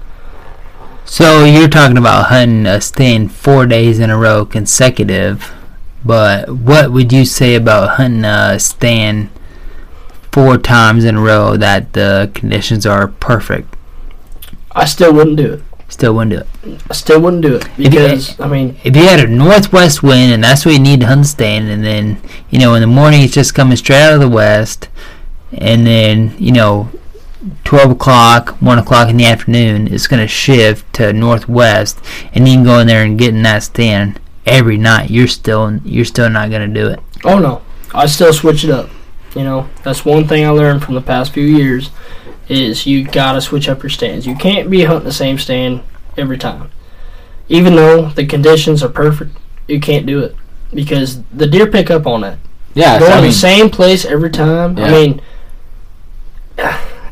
[1.04, 5.52] So you're talking about hunting a stand four days in a row consecutive,
[6.04, 9.30] but what would you say about hunting a stand
[10.32, 13.74] four times in a row that the conditions are perfect?
[14.72, 15.62] I still wouldn't do it.
[15.88, 16.30] Still wouldn't
[16.62, 16.82] do it.
[16.90, 20.44] I still wouldn't do it because I mean, If you had a northwest wind and
[20.44, 23.32] that's what you need to hunt stand, and then you know in the morning it's
[23.32, 24.88] just coming straight out of the west,
[25.52, 26.90] and then you know.
[27.64, 32.00] 12 o'clock, 1 o'clock in the afternoon, it's going to shift to northwest,
[32.34, 35.10] and you can go in there and get in that stand every night.
[35.10, 37.00] You're still you're still not going to do it.
[37.24, 37.62] oh no,
[37.94, 38.90] I still switch it up.
[39.36, 41.90] You know, that's one thing I learned from the past few years
[42.48, 44.26] is you gotta switch up your stands.
[44.26, 45.82] You can't be hunting the same stand
[46.16, 46.70] every time.
[47.48, 49.36] Even though the conditions are perfect,
[49.68, 50.34] you can't do it.
[50.72, 52.38] because the deer pick up on it.
[52.74, 54.78] Yeah, Going I to mean, the same place every time.
[54.78, 55.20] I mean,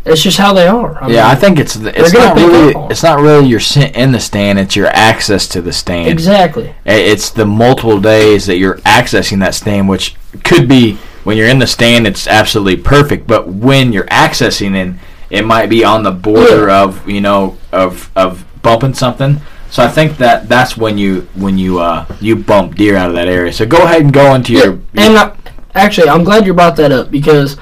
[0.06, 0.96] it's just how they are.
[1.02, 3.94] I yeah, mean, I think it's the- it's not really it's not really your sit
[3.96, 4.58] in the stand.
[4.58, 6.08] It's your access to the stand.
[6.08, 6.74] exactly.
[6.84, 10.14] It's the multiple days that you're accessing that stand, which
[10.44, 13.26] could be when you're in the stand, it's absolutely perfect.
[13.26, 14.94] But when you're accessing it,
[15.28, 19.40] it might be on the border of you know of of bumping something.
[19.70, 23.16] So I think that that's when you when you uh you bump deer out of
[23.16, 23.52] that area.
[23.52, 25.36] So go ahead and go into your And I,
[25.74, 27.56] actually, I'm glad you brought that up because,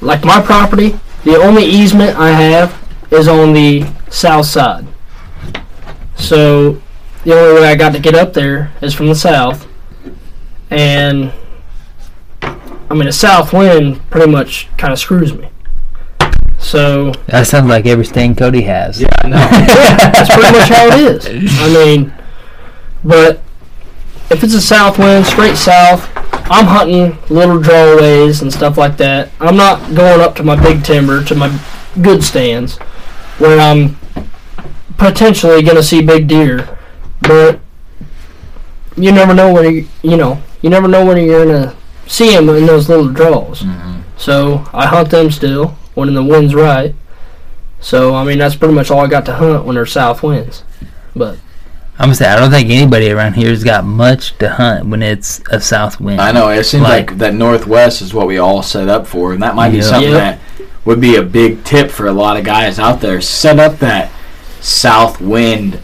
[0.00, 2.76] like my property, the only easement I have
[3.10, 4.86] is on the south side.
[6.16, 6.80] So
[7.24, 9.66] the only way I got to get up there is from the south,
[10.70, 11.32] and
[12.42, 15.48] I mean a south wind pretty much kind of screws me.
[16.58, 19.00] So That sounds like every stand Cody has.
[19.00, 21.26] yeah no that's pretty much how it is.
[21.60, 22.12] I mean,
[23.04, 23.40] but
[24.30, 26.10] if it's a south wind, straight south,
[26.50, 29.30] I'm hunting little drawaways and stuff like that.
[29.40, 31.60] I'm not going up to my big timber, to my
[32.00, 32.78] good stands,
[33.38, 33.96] where I'm
[34.96, 36.78] potentially going to see big deer.
[37.20, 37.60] But
[38.96, 42.34] you never know when you, you know, you never know when you're going to see
[42.34, 43.62] them in those little draws.
[43.62, 44.00] Mm-hmm.
[44.16, 46.94] So I hunt them still when the wind's right.
[47.80, 50.64] So I mean that's pretty much all I got to hunt when there's south winds.
[51.14, 51.38] But
[52.00, 55.40] I'm gonna say I don't think anybody around here's got much to hunt when it's
[55.50, 56.20] a south wind.
[56.20, 59.32] I know it seems like, Like- that northwest is what we all set up for,
[59.32, 60.20] and that might be something Yep.
[60.20, 60.38] that
[60.84, 63.20] would be a big tip for a lot of guys out there.
[63.20, 64.10] Set up that
[64.60, 65.80] south wind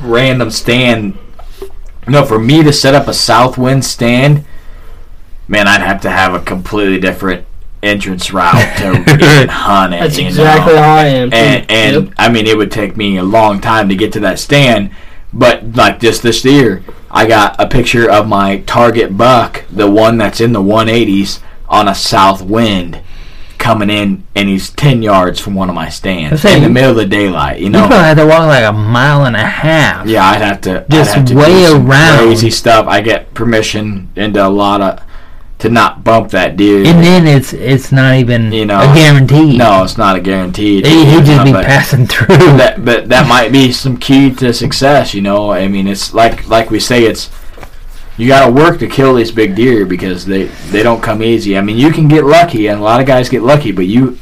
[0.00, 1.18] random stand.
[2.06, 4.44] No, for me to set up a south wind stand,
[5.48, 7.44] man, I'd have to have a completely different
[7.82, 10.00] entrance route to even hunt it.
[10.00, 10.28] that's you know?
[10.28, 11.32] exactly how I am.
[11.32, 12.14] and and Yep.
[12.16, 14.90] I mean it would take me a long time to get to that stand,
[15.32, 20.18] but like just this year, I got a picture of my target buck, the one
[20.18, 23.00] that's in the 180s on a south wind,
[23.58, 26.68] coming in, and he's 10 yards from one of my stands I say in the
[26.70, 27.58] middle of the daylight.
[27.58, 30.06] You you know, probably have to walk like a mile and a half.
[30.06, 32.18] yeah, I'd have to Just I'd have to way around.
[32.18, 32.86] crazy stuff.
[32.86, 35.00] I get permission into a lot of
[35.58, 36.78] to not bump that deer.
[36.86, 39.56] And then it's it's not even You know, a guarantee.
[39.56, 40.82] no, it's not a guarantee.
[40.82, 42.26] he he'd just be passing through.
[42.28, 46.46] that but that might be some key to success you know i mean it's like
[46.48, 47.28] like we say it's
[48.16, 51.58] you got to work to kill these big deer because they they don't come easy
[51.58, 54.16] i mean you can get lucky and a lot of guys get lucky but you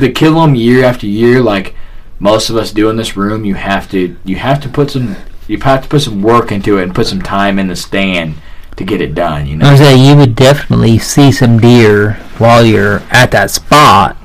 [0.00, 1.74] to kill them year after year like
[2.18, 5.16] most of us do in this room you have to you have to put some
[5.46, 8.34] you have to put some work into it and put some time in the stand
[8.78, 12.14] to get it done you I know was say you would definitely see some deer
[12.38, 14.16] while you're at that spot.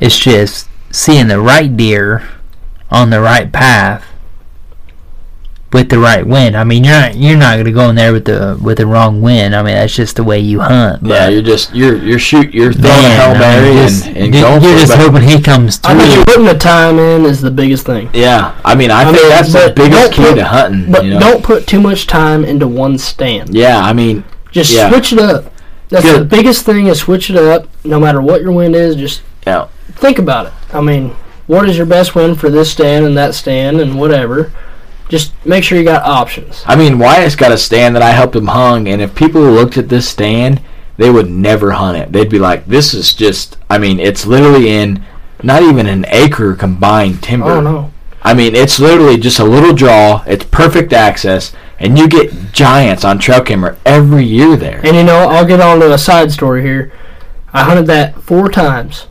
[0.00, 2.28] It's just seeing the right deer
[2.90, 4.04] on the right path
[5.72, 6.56] with the right wind.
[6.56, 9.20] I mean, you're not you're not gonna go in there with the with the wrong
[9.20, 9.54] wind.
[9.54, 11.04] I mean, that's just the way you hunt.
[11.04, 13.40] yeah you're just you're you're shoot you're throwing a man, hail I mean,
[13.74, 15.94] mary just- and, and you- going you're for it, just but- hoping he comes I
[15.94, 16.06] through.
[16.08, 18.08] mean, putting the time in is the biggest thing.
[18.14, 20.90] Yeah, I mean, I, I think mean, that's the biggest key put- to hunting.
[20.92, 21.20] But you know?
[21.20, 23.54] don't put too much time into one stand.
[23.54, 24.88] Yeah, I mean, Just Yeah.
[24.88, 25.52] switch it up.
[25.90, 26.20] That's Good.
[26.20, 27.68] the biggest thing is switch it up.
[27.84, 29.66] No matter what your wind is, just Yeah.
[29.96, 30.52] think about it.
[30.72, 31.14] I mean,
[31.46, 34.50] what is your best wind for this stand and that stand and whatever?
[35.08, 36.64] Just make sure you got options.
[36.66, 39.78] I mean, Wyatt's got a stand that I helped him hung, and if people looked
[39.78, 40.60] at this stand,
[40.96, 42.12] they would never hunt it.
[42.12, 45.04] They'd be like, "This is just." I mean, it's literally in
[45.42, 47.50] not even an acre combined timber.
[47.50, 47.92] Oh no.
[48.22, 50.24] I mean, it's literally just a little draw.
[50.26, 54.80] It's perfect access, and you get giants on trail camera every year there.
[54.84, 56.92] And you know, I'll get on to a side story here.
[57.52, 59.06] I hunted that four times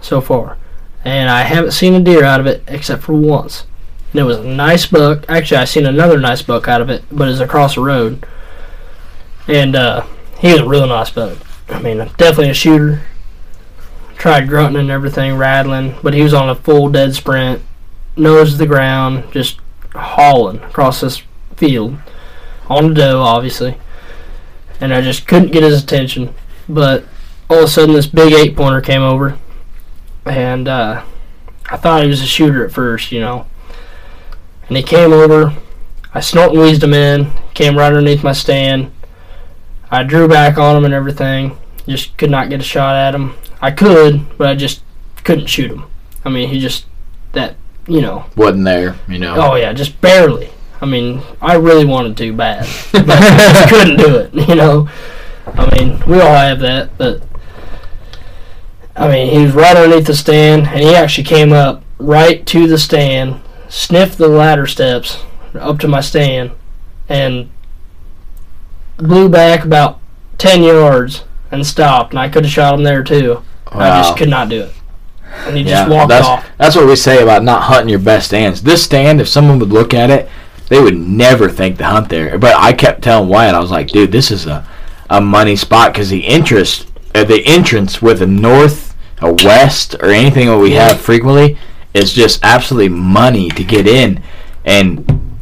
[0.00, 0.58] so far,
[1.04, 3.64] and I haven't seen a deer out of it except for once.
[4.12, 5.24] And it was a nice buck.
[5.28, 8.26] Actually, I seen another nice buck out of it, but it's across the road.
[9.48, 10.06] And uh,
[10.38, 11.38] he was a real nice buck.
[11.68, 13.02] I mean, definitely a shooter.
[14.16, 17.62] Tried grunting and everything, rattling, but he was on a full dead sprint,
[18.16, 19.58] nose to the ground, just
[19.94, 21.22] hauling across this
[21.56, 21.96] field
[22.68, 23.76] on the doe, obviously
[24.82, 26.34] and I just couldn't get his attention.
[26.68, 27.04] But
[27.48, 29.38] all of a sudden, this big eight pointer came over,
[30.26, 31.04] and uh,
[31.70, 33.46] I thought he was a shooter at first, you know.
[34.72, 35.54] And he came over,
[36.14, 38.90] I snort and wheezed him in, came right underneath my stand.
[39.90, 43.34] I drew back on him and everything, just could not get a shot at him.
[43.60, 44.82] I could, but I just
[45.24, 45.84] couldn't shoot him.
[46.24, 46.86] I mean, he just
[47.32, 47.56] that,
[47.86, 48.24] you know.
[48.34, 49.34] Wasn't there, you know.
[49.36, 50.48] Oh yeah, just barely.
[50.80, 54.48] I mean, I really wanted to bad, but I couldn't do it.
[54.48, 54.88] You know,
[55.48, 57.22] I mean, we all have that, but
[58.96, 62.66] I mean, he was right underneath the stand, and he actually came up right to
[62.66, 63.42] the stand,
[63.72, 66.50] sniffed the ladder steps up to my stand,
[67.08, 67.50] and
[68.98, 69.98] blew back about
[70.38, 73.42] ten yards and stopped, and I could have shot him there too.
[73.66, 74.74] I just could not do it,
[75.46, 76.46] and he Yeah, just walked that's, off.
[76.58, 78.62] That's what we say about not hunting your best stands.
[78.62, 80.28] This stand, if someone would look at it,
[80.68, 82.38] they would never think to hunt there.
[82.38, 84.66] But I kept telling Wyatt, I was like, dude, this is a,
[85.08, 90.10] a money spot because the interest, uh, the entrance with a north, a west, or
[90.10, 91.58] anything that we have frequently
[91.94, 94.22] is just absolutely money to get in,
[94.64, 94.98] and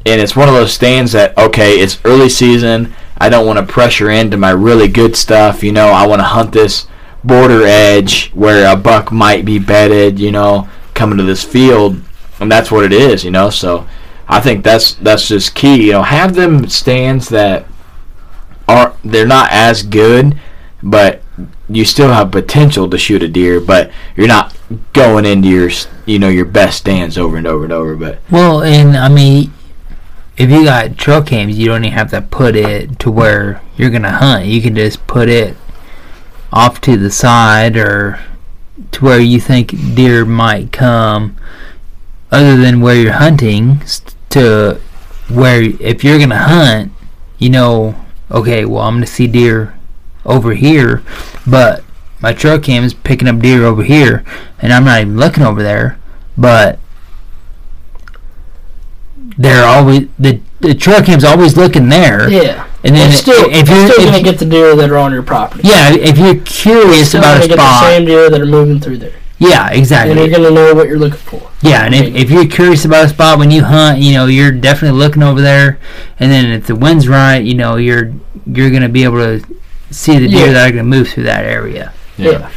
[0.06, 2.94] and it's one of those stands that okay, it's early season.
[3.18, 5.62] I don't want to pressure into my really good stuff.
[5.62, 6.86] You know, I want to hunt this
[7.22, 10.18] border edge where a buck might be bedded.
[10.18, 12.00] You know, coming to this field,
[12.40, 13.24] and that's what it is.
[13.24, 13.86] You know, so
[14.28, 15.86] I think that's that's just key.
[15.86, 17.66] You know, have them stands that
[18.68, 20.38] are they're not as good,
[20.82, 21.22] but
[21.70, 23.60] you still have potential to shoot a deer.
[23.60, 24.56] But you're not
[24.92, 25.70] going into your
[26.06, 27.96] you know your best stands over and over and over.
[27.96, 29.52] But Well, and I mean,
[30.36, 33.90] if you got trail cams, you don't even have to put it to where you're
[33.90, 34.46] gonna hunt.
[34.46, 35.56] You can just put it
[36.52, 38.18] off to the side or
[38.92, 41.36] to where you think deer might come,
[42.30, 43.82] other than where you're hunting,
[44.30, 44.80] to
[45.28, 46.92] where if you're gonna hunt,
[47.38, 47.94] you know,
[48.30, 49.74] okay, well I'm gonna see deer
[50.24, 51.02] over here,
[51.46, 51.82] but
[52.20, 54.24] my trail cam is picking up deer over here,
[54.60, 55.98] and I'm not even looking over there,
[56.36, 56.78] but
[59.38, 62.28] they're always the the trail cam's always looking there.
[62.28, 65.10] Yeah, And then it's still, if you're still gonna get the deer that are on
[65.12, 65.66] your property.
[65.66, 68.98] yeah, if you're curious about a get the spot, same deer that are moving through
[68.98, 70.10] there, yeah, exactly.
[70.12, 71.50] and you're gonna know what you're looking for.
[71.62, 74.52] Yeah, and if, if you're curious about a spot when you hunt, you know, you're
[74.52, 75.78] definitely looking over there.
[76.18, 78.12] And then if the wind's right, you know, you're
[78.46, 79.42] you're gonna be able to
[79.90, 80.52] see the deer Yeah.
[80.52, 81.92] that are gonna move through that area.
[82.16, 82.48] Yeah.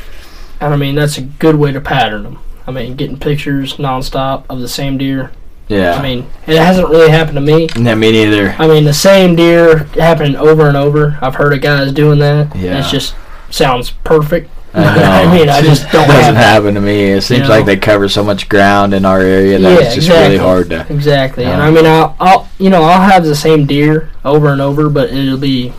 [0.60, 2.40] And I mean, that's a good way to pattern them.
[2.68, 5.32] I mean, getting pictures nonstop of the same deer.
[5.68, 7.68] yeah, I mean, it hasn't really happened to me.
[7.76, 8.56] yeah, me neither.
[8.60, 11.18] I mean, the same deer happening over and over.
[11.22, 12.56] I've heard of guys doing that.
[12.56, 12.78] Yeah.
[12.78, 13.16] And it just
[13.50, 14.50] sounds perfect.
[14.74, 17.12] I, I mean, I just don't It doesn't have happen to me.
[17.12, 17.50] It seems know?
[17.50, 20.38] like they cover so much ground in our area that Yeah, it's just really exactly.
[20.38, 20.94] hard to.
[20.94, 21.44] Exactly.
[21.46, 24.90] And I mean, I'll, I'll, you know, I'll have the same deer over and over,
[24.90, 25.74] but it'll be,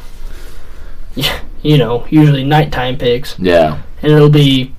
[1.62, 3.78] you know, usually nighttime pigs, Yeah.
[4.02, 4.72] and it'll be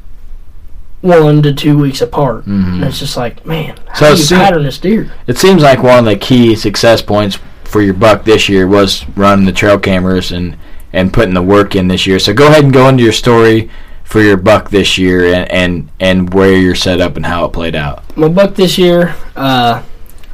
[1.02, 2.46] one to two weeks apart.
[2.46, 2.76] Mhm.
[2.76, 5.12] And it's just like, man, So how do you seem- pattern this deer?
[5.28, 9.06] It seems like one of the key success points for your buck this year was
[9.16, 10.56] running the trail cameras and
[10.94, 12.20] and putting the work in this year.
[12.20, 13.70] So go ahead and go into your story
[14.06, 17.52] for your buck this year and and, and where you're set up and how it
[17.54, 18.04] played out.
[18.16, 19.82] my buck this year, uh,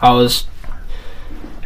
[0.02, 0.46] I was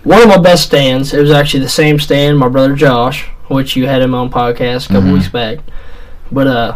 [0.03, 1.13] one of my best stands.
[1.13, 4.85] It was actually the same stand my brother Josh, which you had him on podcast
[4.89, 5.13] a couple Mhm.
[5.13, 5.59] weeks back.
[6.31, 6.75] But uh,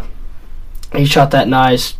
[0.94, 1.94] he shot that nice.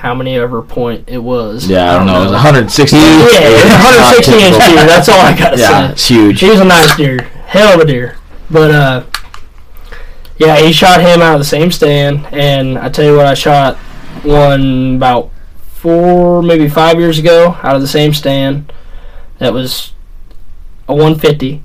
[0.00, 1.66] How many ever point it was?
[1.68, 2.20] Yeah, I don't know.
[2.20, 2.96] It was 160.
[2.96, 4.86] Yeah, it 160 inch deer.
[4.86, 5.92] That's all I gotta Yeah, say.
[5.92, 6.40] it's huge.
[6.40, 8.16] He was a nice deer, hell of a deer.
[8.50, 9.02] But uh,
[10.38, 13.34] yeah, he shot him out of the same stand, and I tell you what, I
[13.34, 13.76] shot
[14.22, 15.30] one about
[15.74, 18.70] four, maybe five years ago out of the same stand.
[19.38, 19.92] That was
[20.88, 21.62] a 150,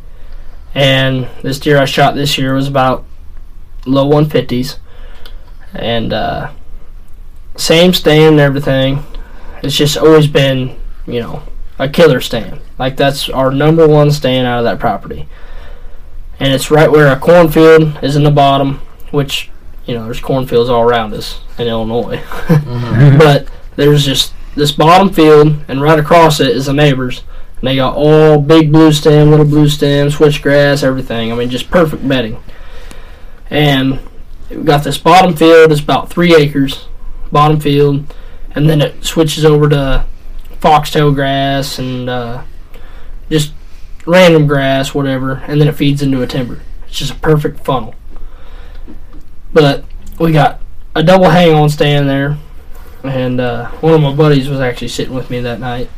[0.74, 3.06] and this deer I shot this year was about
[3.86, 4.78] low 150s,
[5.74, 6.52] and uh,
[7.56, 9.04] same stand and everything.
[9.64, 11.44] It's just always been, you know,
[11.78, 12.62] a killer stand.
[12.80, 15.28] Like that's our number one stand out of that property.
[16.40, 18.80] And it's right where a cornfield is in the bottom,
[19.12, 19.52] which,
[19.86, 22.24] you know, there's cornfields all around us in Illinois.
[23.20, 27.24] but there's just this bottom field, and right across it is the neighbors.
[27.62, 31.32] And they got all big blue stem, little blue stem, switchgrass, everything.
[31.32, 32.42] I mean, just perfect bedding.
[33.52, 34.00] And
[34.50, 36.88] we got this bottom field, it's about three acres,
[37.32, 38.12] bottom field,
[38.56, 40.06] and then it switches over to
[40.60, 42.44] foxtail grass and uh,
[43.30, 43.54] just
[44.08, 46.62] random grass, whatever, and then it feeds into a timber.
[46.88, 47.94] It's just a perfect funnel.
[49.54, 49.86] But
[50.20, 50.62] we got
[50.96, 52.38] a double hang on stand there,
[53.04, 55.90] and uh, one of my buddies was actually sitting with me that night,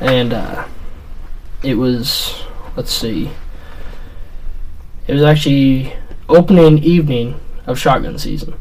[0.00, 0.66] and uh,
[1.62, 2.44] it was
[2.76, 3.30] let's see,
[5.06, 5.94] it was actually
[6.28, 8.54] opening evening of shotgun season.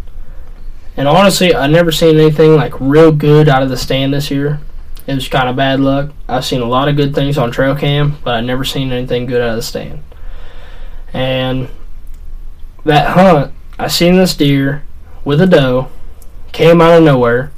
[0.95, 4.59] And honestly, I never seen anything like real good out of the stand this year.
[5.07, 6.11] It was kind of bad luck.
[6.29, 9.25] I've seen a lot of good things on trail cam, but I never seen anything
[9.25, 10.03] good out of the stand.
[11.11, 11.67] And
[12.85, 14.83] that hunt, I seen this deer
[15.25, 15.89] with a doe,
[16.51, 17.51] came out of nowhere,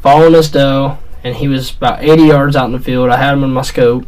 [0.00, 3.10] following this doe, and he was about 80 yards out in the field.
[3.10, 4.06] I had him in my scope,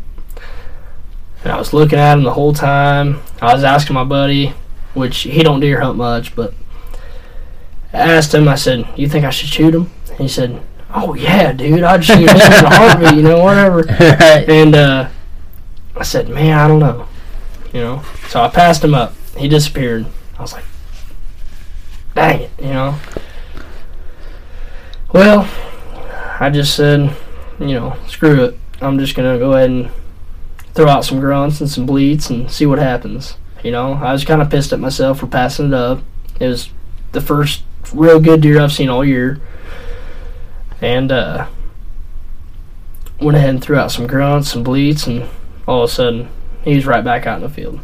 [1.42, 3.20] and I was looking at him the whole time.
[3.40, 4.54] I was asking my buddy,
[4.94, 6.54] which he don't deer hunt much, but
[7.92, 8.48] I asked him.
[8.48, 10.62] I said, "You think I should shoot him?" And he said,
[10.94, 14.48] "Oh yeah, dude, I'd shoot him in a heartbeat, you know, whatever." right.
[14.48, 15.08] And uh,
[15.96, 17.08] I said, "Man, I don't know,
[17.72, 19.14] you know." So I passed him up.
[19.36, 20.06] He disappeared.
[20.38, 20.64] I was like,
[22.14, 22.98] dang it, you know.
[25.12, 25.48] Well,
[26.40, 27.14] I just said,
[27.58, 28.58] you know, screw it.
[28.80, 29.90] I'm just gonna go ahead and
[30.72, 33.36] throw out some grunts and some bleats and see what happens.
[33.62, 36.02] You know, I was kind of pissed at myself for passing it up.
[36.40, 36.70] It was
[37.12, 37.62] the first
[37.92, 39.38] real good deer I've seen all year,
[40.80, 41.46] and uh,
[43.20, 45.28] went ahead and threw out some grunts, some bleats, and
[45.68, 46.30] all of a sudden
[46.62, 47.80] he was right back out in the field.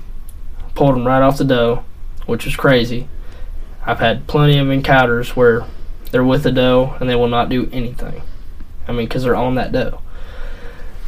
[0.74, 1.84] Pulled him right off the doe,
[2.24, 3.06] which was crazy.
[3.84, 5.66] I've had plenty of encounters where
[6.10, 8.22] they're with the doe and they will not do anything.
[8.88, 10.00] I mean, because they're on that doe.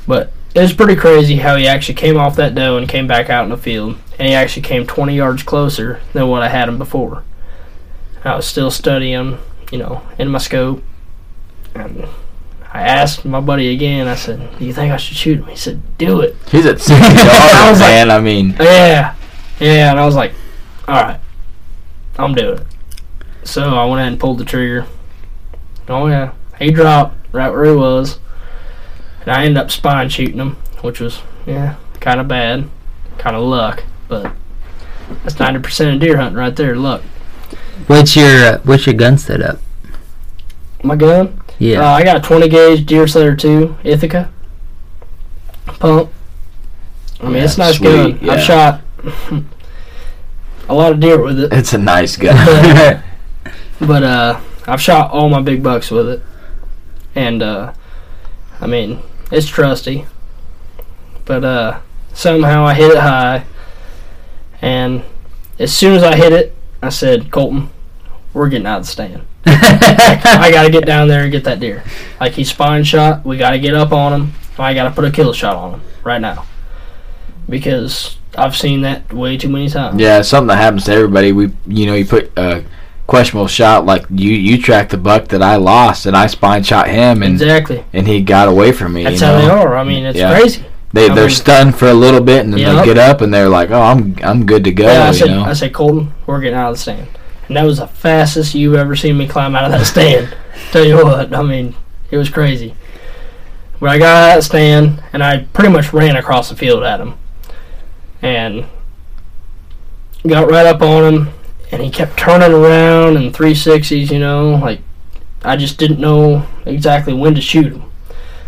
[0.06, 3.28] But it was pretty crazy how he actually came off that doe and came back
[3.30, 6.68] out in the field, and he actually came 20 yards closer than what I had
[6.68, 7.22] him before.
[8.24, 9.38] I was still studying,
[9.70, 10.82] you know, in my scope,
[11.74, 12.06] and
[12.72, 14.08] I asked my buddy again.
[14.08, 16.80] I said, "Do you think I should shoot him?" He said, "Do it." He's at
[16.80, 18.10] 60 yards, like- man.
[18.10, 19.14] I mean, Yeah,
[19.60, 20.32] yeah, and I was like,
[20.88, 21.20] "All right,
[22.18, 22.66] I'm doing it."
[23.44, 24.86] So I went ahead and pulled the trigger.
[25.88, 28.18] Oh yeah, he dropped right where he was,
[29.22, 32.68] and I ended up spine shooting him, which was yeah, kind of bad,
[33.18, 34.32] kind of luck, but
[35.22, 37.02] that's ninety percent of deer hunting right there, luck.
[37.86, 39.60] What's your uh, what's your gun setup?
[40.82, 41.80] My gun, Yeah.
[41.80, 44.30] uh, I got a twenty gauge Deerslayer two Ithaca
[45.66, 46.10] pump.
[47.20, 48.18] I mean, Yeah, it's a nice sweet, gun.
[48.22, 48.32] yeah.
[48.32, 48.80] I've shot
[50.68, 51.52] a lot of deer with it.
[51.52, 53.02] it's a nice gun.
[53.80, 56.22] But uh, I've shot all my big bucks with it,
[57.14, 57.72] and uh,
[58.60, 60.06] I mean it's trusty.
[61.24, 61.80] But uh,
[62.14, 63.44] somehow I hit it high,
[64.62, 65.02] and
[65.58, 67.70] as soon as I hit it, I said, "Colton,
[68.32, 69.22] we're getting out of the stand.
[69.46, 71.82] I got to get down there and get that deer.
[72.20, 74.32] Like he's spine shot, we got to get up on him.
[74.58, 76.44] I got to put a kill shot on him right now
[77.48, 80.00] because I've seen that way too many times.
[80.00, 81.32] yeah, something that happens to everybody.
[81.32, 82.64] We, you know, you put a
[83.08, 84.30] questionable shot like you.
[84.30, 87.82] You tracked the buck that I lost, and I spine shot him, and Exactly.
[87.92, 89.02] and he got away from me.
[89.02, 89.76] That's you how they are.
[89.76, 90.38] I mean, it's Yeah.
[90.38, 90.64] crazy.
[90.92, 92.76] They I they're mean- stunned for a little bit, and then Yep.
[92.76, 95.14] they get up and they're like, "Oh, I'm I'm good to go." Yeah, I you
[95.14, 95.42] said, know?
[95.44, 97.06] I said, Colton, we're getting out of the stand.
[97.48, 100.28] And that was the fastest you've ever seen me climb out of that stand.
[100.70, 101.74] Tell you what, I mean,
[102.10, 102.74] it was crazy.
[103.80, 106.82] But I got out of that stand, and I pretty much ran across the field
[106.82, 107.14] at him.
[108.20, 108.64] And
[110.26, 111.28] got right up on him,
[111.70, 114.80] and he kept turning around in 360s, you know, like,
[115.42, 117.84] I just didn't know exactly when to shoot him.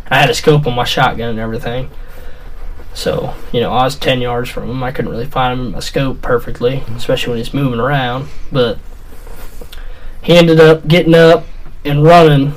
[0.09, 1.91] I had a scope on my shotgun and everything.
[2.95, 4.83] So, you know, I was 10 yards from him.
[4.83, 8.29] I couldn't really find him my scope perfectly, especially when he's moving around.
[8.51, 8.79] But
[10.23, 11.47] he ended up getting up
[11.85, 12.55] and running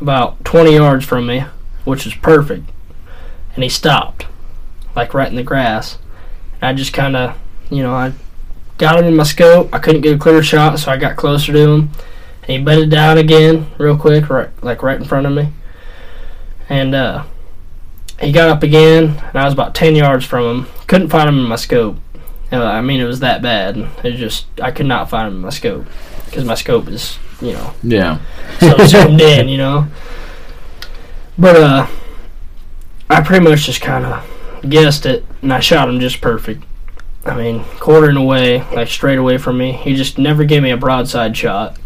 [0.00, 1.44] about 20 yards from me,
[1.84, 2.70] which was perfect.
[3.54, 4.26] And he stopped,
[4.94, 5.98] like right in the grass.
[6.60, 7.38] And I just kind of,
[7.70, 8.12] you know, I
[8.80, 9.72] got him in my scope.
[9.72, 11.90] I couldn't get a clear shot, so I got closer to him.
[12.42, 15.52] And he bedded down again, real quick, right, like right in front of me.
[16.68, 17.24] And, uh,
[18.20, 20.66] he got up again, and I was about 10 yards from him.
[20.86, 21.98] Couldn't find him in my scope.
[22.50, 23.76] Uh, I mean, it was that bad.
[24.02, 25.86] It just, I could not find him in my scope.
[26.24, 28.18] Because my scope is, you know, yeah,
[28.60, 29.88] so zoomed in, you know.
[31.38, 31.86] But, uh,
[33.10, 34.24] I pretty much just kind of
[34.68, 36.64] guessed it, and I shot him just perfect.
[37.24, 39.72] I mean, quartering away, like straight away from me.
[39.72, 41.76] He just never gave me a broadside shot.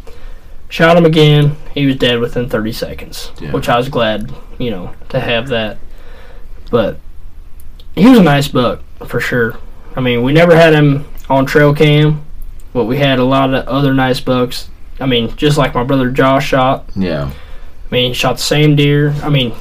[0.68, 1.56] Shot him again.
[1.74, 3.52] He was dead within 30 seconds, Yeah.
[3.52, 5.78] which I was glad, you know, to have that.
[6.70, 6.98] But
[7.94, 9.56] he was a nice buck for sure.
[9.96, 12.24] I mean, we never had him on trail cam,
[12.72, 14.68] but we had a lot of other nice bucks.
[15.00, 16.86] I mean, just like my brother Josh shot.
[16.94, 17.30] yeah.
[17.90, 19.14] I mean, he shot the same deer.
[19.22, 19.52] I mean,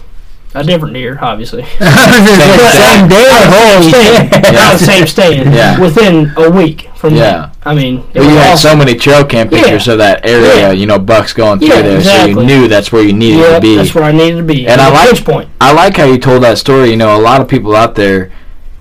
[0.56, 1.64] a different deer, obviously.
[1.80, 3.30] Same day.
[3.50, 4.54] Holy stand, shit.
[4.54, 5.54] not the same stand.
[5.54, 5.80] Yeah.
[5.80, 7.22] Within a week from Yeah.
[7.22, 7.56] that.
[7.66, 8.70] I mean, it Well, was you had awesome.
[8.72, 10.72] so many trail cam pictures of that area, Yeah.
[10.72, 13.56] you know, bucks going through Yeah, there, so you knew that's where you needed Yep,
[13.56, 13.76] to be.
[13.76, 14.68] that's where I needed to be.
[14.68, 15.50] And I like- which point.
[15.60, 16.90] I like how you told that story.
[16.92, 18.32] You know, a lot of people out there,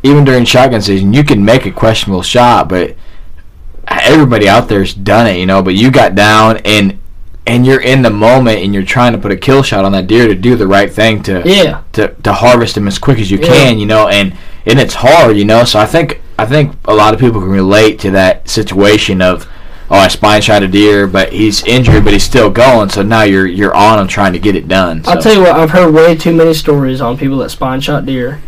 [0.03, 2.97] even during shotgun season, you can make a questionable shot, but
[3.89, 5.39] everybody out there's done it.
[5.39, 6.99] You know, but you got down and
[7.47, 10.07] and you're in the moment and you're trying to put a kill shot on that
[10.07, 11.81] deer to do the right thing to Yeah.
[11.93, 13.47] to, to harvest him as quick as you Yeah.
[13.49, 13.79] can.
[13.79, 14.33] You know, and
[14.67, 15.37] and it's hard.
[15.37, 18.49] You know, so I think I think a lot of people can relate to that
[18.49, 19.47] situation of.
[19.91, 22.89] Oh, I spine shot a deer, but he's injured, but he's still going.
[22.89, 25.05] So now you're you're on him trying to get it done.
[25.05, 25.11] So.
[25.11, 28.07] I'll tell you what, I've heard way too many stories on people that spine shot
[28.07, 28.41] deer,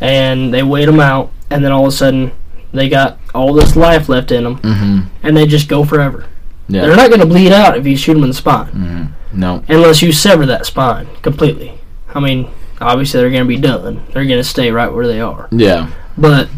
[0.00, 2.30] and they wait them out, and then all of a sudden
[2.72, 6.26] they got all this life left in them, hmm and they just go forever.
[6.72, 6.86] Yeah.
[6.86, 9.38] They're not going to bleed out if you shoot them in the spine, mm-hmm.
[9.40, 9.62] No.
[9.68, 11.78] unless you sever that spine completely.
[12.14, 12.50] I mean,
[12.80, 13.96] obviously they're going to be done.
[14.12, 15.48] They're going to stay right where they are.
[15.50, 15.90] Yeah.
[16.16, 16.48] But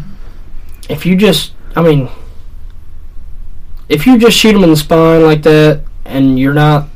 [0.89, 2.09] if you just I mean,
[3.89, 6.87] if you just shoot them in the spine like that, and you're not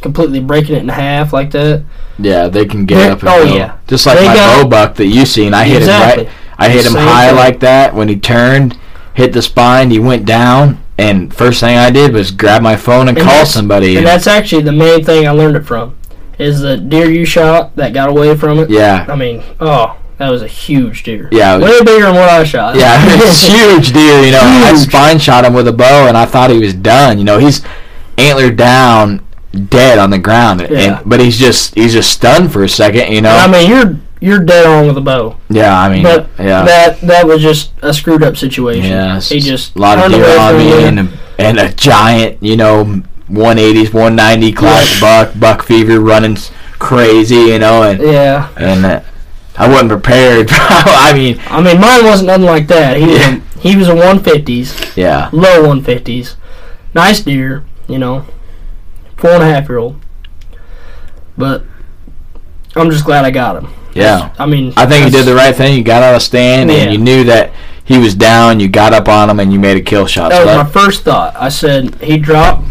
[0.00, 1.84] completely breaking it in half like that,
[2.18, 3.54] Yeah, they can get up and oh, go.
[3.56, 3.78] yeah.
[3.86, 5.54] Just like They my got- bow buck that you seen.
[5.54, 6.24] I hit Exactly.
[6.24, 6.36] him right.
[6.58, 7.36] I hit him high thing.
[7.36, 8.78] like that when he turned,
[9.14, 9.90] hit the spine.
[9.90, 13.46] He went down, and first thing I did was grab my phone and, And call
[13.46, 13.96] somebody.
[13.96, 15.96] and that's actually the main thing I learned it from,
[16.38, 18.70] is the deer you shot that got away from it.
[18.70, 21.28] yeah, I mean, oh, that was a huge deer.
[21.32, 22.76] Yeah, was- way bigger than what I shot.
[22.76, 24.22] yeah, it's huge deer.
[24.24, 24.88] You know, I Huge.
[24.88, 27.18] spine shot him with a bow, and I thought he was done.
[27.18, 27.62] You know, he's
[28.18, 29.24] antler down,
[29.68, 30.78] dead on the ground, Yeah.
[30.98, 33.12] and but he's just he's just stunned for a second.
[33.12, 36.28] You know, I mean, you're you're dead on with a bow, yeah, I mean, but
[36.38, 36.62] yeah.
[36.64, 38.90] that that was just a screwed up situation.
[38.90, 42.42] Yeah, he just a lot of deer away on me and a, and a giant,
[42.42, 46.36] you know, 180s, 190 class buck, buck fever running
[46.78, 49.00] crazy, you know, and yeah, and uh,
[49.56, 50.48] I wasn't prepared.
[50.52, 52.96] I mean, I mean, mine wasn't nothing like that.
[52.98, 53.36] He was Yeah.
[53.36, 56.36] a, he was a 150s, yeah, low 150s,
[56.94, 58.26] nice deer, you know,
[59.16, 60.00] four and a half year old.
[61.38, 61.64] But
[62.76, 63.72] I'm just glad I got him.
[63.94, 64.32] Yeah.
[64.38, 65.76] I mean, I think you did the right thing.
[65.76, 66.76] You got out of stand Yeah.
[66.78, 67.52] and you knew that
[67.84, 68.60] he was down.
[68.60, 70.30] You got up on him and you made a kill shot.
[70.30, 71.34] That was my first thought.
[71.36, 72.64] I said he dropped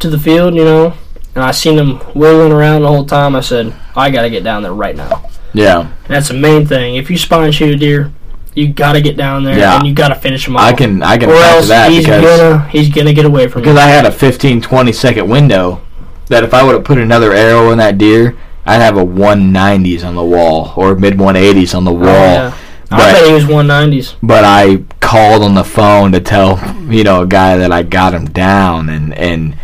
[0.00, 0.94] to the field, you know,
[1.34, 3.34] and I seen him whirling around the whole time.
[3.34, 5.28] I said I got to get down there right now.
[5.52, 6.96] yeah, And that's the main thing.
[6.96, 8.12] If you spine shoot a deer,
[8.54, 9.78] you got to get down there Yeah.
[9.78, 10.62] and you got to finish him off.
[10.62, 13.72] I can I can or else that he's gonna he's gonna get away from because
[13.72, 13.74] you.
[13.80, 15.80] Because I had a 15, 20 second window
[16.28, 20.04] that if I would have put another arrow in that deer, I'd have a 190s
[20.04, 22.06] on the wall or mid 180s on the oh, wall.
[22.06, 22.54] Oh, yeah.
[22.90, 24.14] I But- bet he was 190s.
[24.22, 28.14] but I called on the phone to tell you know a guy that I got
[28.14, 29.56] him down, and and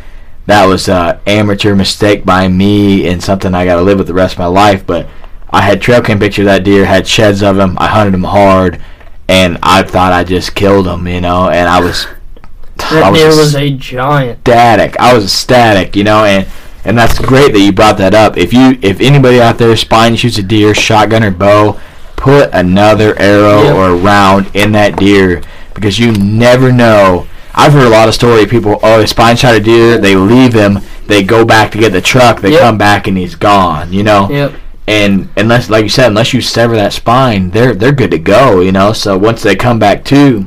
[0.46, 4.14] that was a amateur mistake by me and something I got to live with the
[4.14, 4.86] rest of my life.
[4.86, 5.08] But
[5.50, 7.76] I had trail cam picture of that deer, had sheds of him.
[7.78, 8.80] I hunted him hard,
[9.28, 12.06] and I thought I just killed him, you know, and I was.
[12.80, 14.38] I That was deer was a giant.
[14.40, 14.98] Static.
[14.98, 16.46] I was ecstatic, you know, and
[16.84, 18.36] and that's great that you brought that up.
[18.36, 21.80] If you if anybody out there spine shoots a deer, shotgun or bow,
[22.16, 23.74] put another arrow Yep.
[23.76, 25.42] or round in that deer
[25.74, 27.26] because you never know.
[27.54, 30.52] I've heard a lot of story people oh they spine shot a deer, they leave
[30.54, 32.60] him, they go back to get the truck, they Yep.
[32.60, 34.28] come back and he's gone, you know.
[34.30, 34.52] Yep.
[34.86, 38.60] And unless like you said, unless you sever that spine, they're they're good to go,
[38.60, 38.92] you know.
[38.92, 40.46] So once they come back to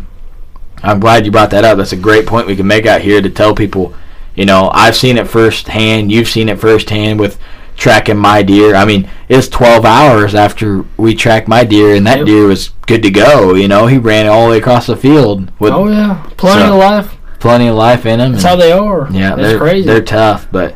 [0.84, 1.78] I'm glad you brought that up.
[1.78, 3.94] That's a great point we can make out here to tell people,
[4.36, 6.12] you know, I've seen it firsthand.
[6.12, 7.38] You've seen it firsthand with
[7.78, 8.76] tracking my deer.
[8.76, 12.26] I mean, it's 12 hours after we tracked my deer, and that Yep.
[12.28, 13.56] deer was good to go.
[13.56, 16.74] You know, he ran all the way across the field with Oh yeah, plenty So-
[16.74, 17.18] of life.
[17.40, 18.34] plenty of life in him.
[18.34, 19.08] That's and- how they are.
[19.12, 19.88] yeah, it's they're crazy.
[19.88, 20.76] they're tough, but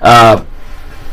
[0.00, 0.42] uh,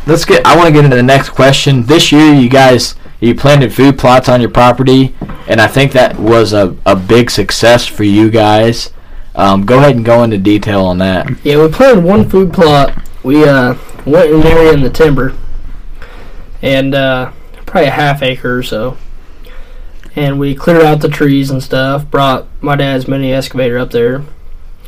[0.06, 0.46] let's get.
[0.46, 1.84] I want to get into the next question.
[1.86, 5.16] This year, you guys you planted food plots on your property,
[5.48, 8.90] and I think that was a, a big success for you guys.
[9.36, 11.30] Um, go ahead and go into detail on that.
[11.44, 13.08] Yeah, we planted one food plot.
[13.24, 13.76] We uh,
[14.06, 15.36] went in there in the timber,
[16.62, 17.32] and uh,
[17.66, 18.98] probably a half acre or so.
[20.16, 22.10] And we cleared out the trees and stuff.
[22.10, 24.24] Brought my dad's mini excavator up there.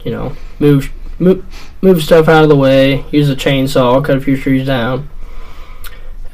[0.03, 1.45] You know, moved move,
[1.81, 3.05] move stuff out of the way.
[3.11, 5.09] Use a chainsaw, cut a few trees down.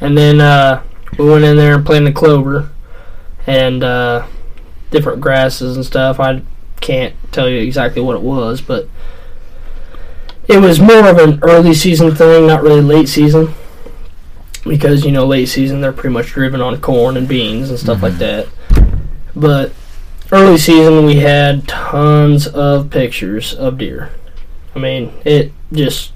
[0.02, 0.84] And then uh,
[1.18, 2.72] we went in there and planted clover
[3.46, 4.26] and uh,
[4.92, 6.20] different grasses and stuff.
[6.20, 6.42] I
[6.82, 8.88] can't tell you exactly what it was, but
[10.48, 13.54] it was more of an early season thing, not really late season.
[14.64, 18.02] Because, you know, late season they're pretty much driven on corn and beans and stuff
[18.02, 18.20] like mm-hmm.
[18.20, 19.08] that.
[19.36, 19.74] But
[20.32, 24.12] early season we had tons of pictures of deer.
[24.76, 26.14] I mean, it just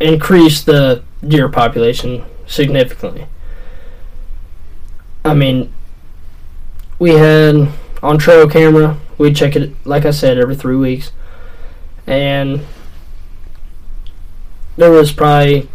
[0.00, 3.26] increased the deer population significantly.
[5.24, 5.72] I mean,
[6.98, 7.68] we had
[8.02, 11.12] on trail camera, we check it, like I said, every three weeks.
[12.06, 12.62] And
[14.76, 15.68] there was probably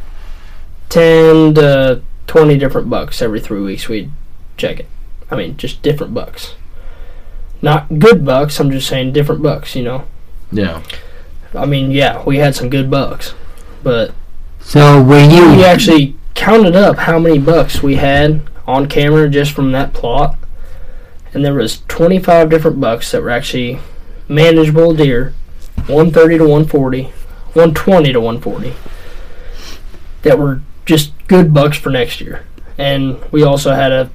[0.90, 4.12] 10 to 20 different bucks every three weeks we'd
[4.58, 4.88] check it.
[5.30, 6.56] I mean, just different bucks.
[7.62, 10.06] Not good bucks, I'm just saying different bucks, you know.
[10.52, 10.82] Yeah.
[11.54, 13.34] I mean, yeah, we had some good bucks.
[13.84, 14.14] But
[14.60, 15.52] So were you?
[15.58, 20.36] we actually counted up how many bucks we had on camera just from that plot.
[21.36, 23.80] And there was 25 different bucks that were actually
[24.30, 25.34] manageable deer.
[25.76, 28.74] 130 to 140, 120 to 140.
[30.24, 32.46] That were just good bucks for next year.
[32.78, 34.10] And we also had a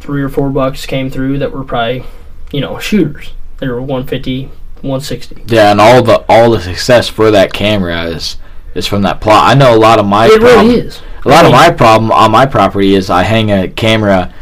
[0.00, 2.04] three or four bucks came through that were probably,
[2.50, 3.32] you know, shooters.
[3.58, 5.44] They were 150, 160.
[5.46, 8.36] Yeah, and all the all the success for that camera is
[8.74, 9.48] is from that plot.
[9.48, 11.00] I know a lot of my It problem, really is.
[11.24, 14.34] A lot I of my problem on my property is I hang a camera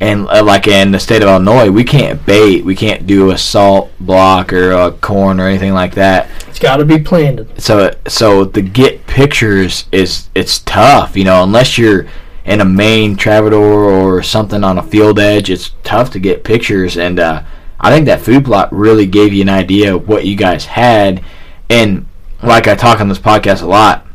[0.00, 3.38] And uh, like in the state of Illinois, we can't bait, we can't do a
[3.38, 6.28] salt block or a corn or anything like that.
[6.46, 7.60] It's got to be planted.
[7.60, 12.06] So so to get pictures is it's tough, you know, unless you're
[12.44, 16.96] in a main Travador or something on a field edge, it's tough to get pictures.
[16.96, 17.42] And uh,
[17.80, 21.22] I think that food plot really gave you an idea of what you guys had.
[21.68, 22.06] And
[22.42, 24.06] like I talk on this podcast a lot,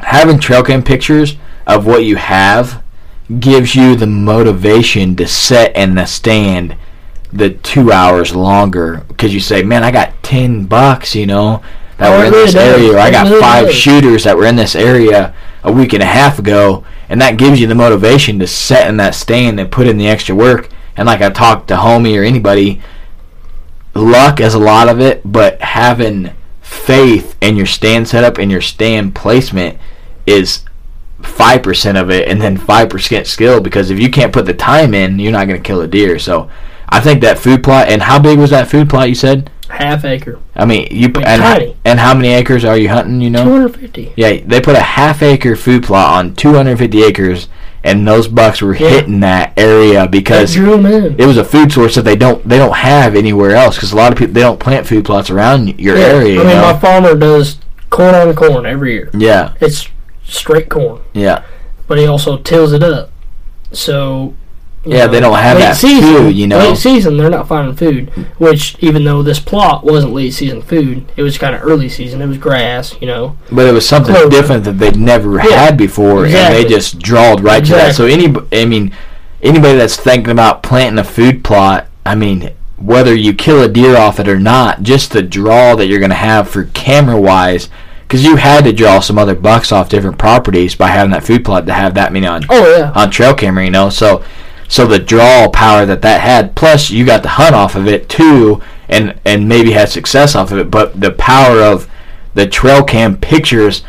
[0.00, 1.36] having trail cam pictures
[1.66, 2.82] of what you have
[3.40, 6.76] gives you the motivation to set in the stand
[7.32, 11.62] the two hours longer because you say, man, I got 10 bucks, you know,
[11.98, 12.78] that Oh, were in this does.
[12.78, 13.74] area, or I got five does.
[13.74, 17.60] shooters that were in this area a week and a half ago, and that gives
[17.60, 20.68] you the motivation to set in that stand and put in the extra work.
[20.96, 22.80] And like I talked to homie or anybody,
[23.94, 28.60] luck is a lot of it, but having faith in your stand setup and your
[28.60, 29.78] stand placement
[30.26, 30.64] is
[31.24, 33.60] five percent of it, and then five percent skill.
[33.60, 36.18] Because if you can't put the time in, you're not going to kill a deer.
[36.18, 36.48] So,
[36.88, 37.88] I think that food plot.
[37.88, 39.08] And how big was that food plot?
[39.08, 39.50] You said.
[39.70, 40.38] Half acre.
[40.54, 41.76] I mean, you Like and, tiny.
[41.84, 43.20] and how many acres are you hunting?
[43.20, 43.44] You know.
[43.44, 44.12] 250.
[44.14, 47.48] Yeah, they put a half acre food plot on 250 acres,
[47.82, 48.88] and those bucks were Yeah.
[48.90, 51.16] hitting that area because drew 'em in.
[51.18, 53.74] it was a food source that they don't they don't have anywhere else.
[53.76, 56.04] Because a lot of people they don't plant food plots around your Yeah.
[56.04, 56.34] area.
[56.40, 56.72] I you mean, know?
[56.72, 57.56] my farmer does
[57.90, 59.10] corn on corn every year.
[59.16, 59.88] yeah, It's
[60.24, 61.44] straight corn, yeah,
[61.86, 63.10] but he also tills it up.
[63.72, 64.34] So.
[64.84, 65.06] yeah.
[65.06, 66.58] know, They don't have that season, food, you know.
[66.58, 68.10] Late season, they're not finding food.
[68.38, 72.20] Which, even though this plot wasn't late season food, it was kind of early season.
[72.20, 73.36] It was grass, you know.
[73.50, 74.30] But it was something Clover.
[74.30, 77.94] different that they'd never Yeah, had before, and they just drawled right to that.
[77.94, 78.94] So any, I mean,
[79.42, 83.96] anybody that's thinking about planting a food plot, I mean, whether you kill a deer
[83.96, 87.70] off it or not, just the draw that you're going to have for camera wise,
[88.06, 91.44] because you had to draw some other bucks off different properties by having that food
[91.44, 92.92] plot to have that many on Oh yeah.
[92.94, 93.90] on trail camera, you know.
[93.90, 94.24] So
[94.68, 98.08] so the draw power that that had, plus you got the hunt off of it
[98.08, 100.70] too, and and maybe had success off of it.
[100.70, 101.88] But the power of
[102.34, 103.82] the trail cam pictures,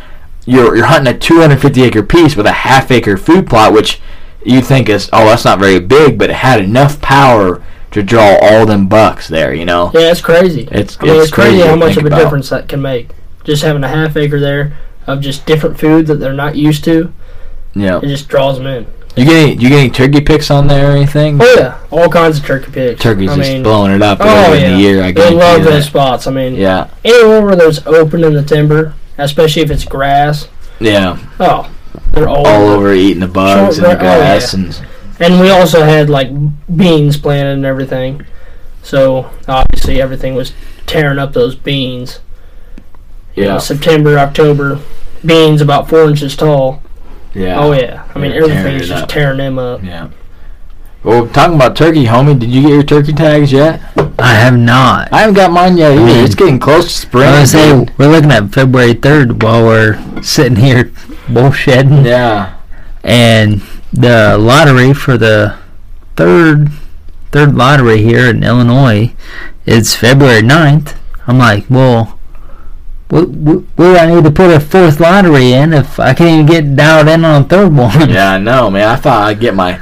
[0.46, 4.02] you're you're hunting a 250 acre piece with a half acre food plot, which
[4.44, 8.38] you think is oh that's not very big, but it had enough power to draw
[8.42, 9.90] all them bucks there, you know.
[9.94, 10.68] Yeah, it's crazy.
[10.72, 12.20] It's I mean, it's, it's crazy to how much of a about.
[12.20, 13.10] difference that can make.
[13.46, 14.78] Just having a half acre there
[15.08, 17.14] of just different food that they're not used to,
[17.76, 18.00] Yeah.
[18.02, 18.88] it just draws them in.
[19.16, 21.40] You get any, you get any turkey picks on there or anything?
[21.42, 23.02] Oh yeah, all kinds of turkey picks.
[23.02, 25.02] Turkey's I just mean, blowing it up oh yeah, the year.
[25.04, 25.84] I they love those that.
[25.84, 26.28] spots.
[26.28, 30.50] I mean, Yeah, anywhere where there's open in the timber, especially if it's grass.
[30.82, 31.18] yeah.
[31.40, 31.72] Oh,
[32.12, 34.60] they're all, all over eating the bugs and the gra- oh, grass yeah.
[34.60, 34.82] and
[35.20, 36.30] And we also had like
[36.76, 38.26] beans planted and everything.
[38.84, 40.52] So obviously everything was
[40.88, 42.20] tearing up those beans.
[43.36, 44.80] You know, yeah, September, October,
[45.26, 46.82] beans about four inches tall.
[47.34, 47.60] yeah.
[47.60, 49.10] Oh yeah, I mean They're tearing everything's just up.
[49.10, 49.84] tearing them up.
[49.84, 50.10] yeah.
[51.04, 53.80] Well, talking about turkey, homie, did you get your turkey tags yet?
[54.18, 55.14] I have not.
[55.14, 56.04] I haven't got mine yet either.
[56.04, 57.28] mean, it's getting close to spring.
[57.28, 60.86] I was say we're looking at February third while we're sitting here
[61.28, 62.56] bullshitting, yeah,
[63.04, 63.62] and
[63.94, 65.58] the lottery for the
[66.16, 66.70] third
[67.32, 69.14] third lottery here in Illinois
[69.66, 70.96] is February 9th.
[71.28, 72.15] I'm like, well,
[73.10, 76.30] what, what, what do I need to put a fourth lottery in if I can't
[76.30, 78.10] even get dialed in on a third one?
[78.10, 78.88] yeah, I know, man.
[78.90, 79.80] I thought I'd get my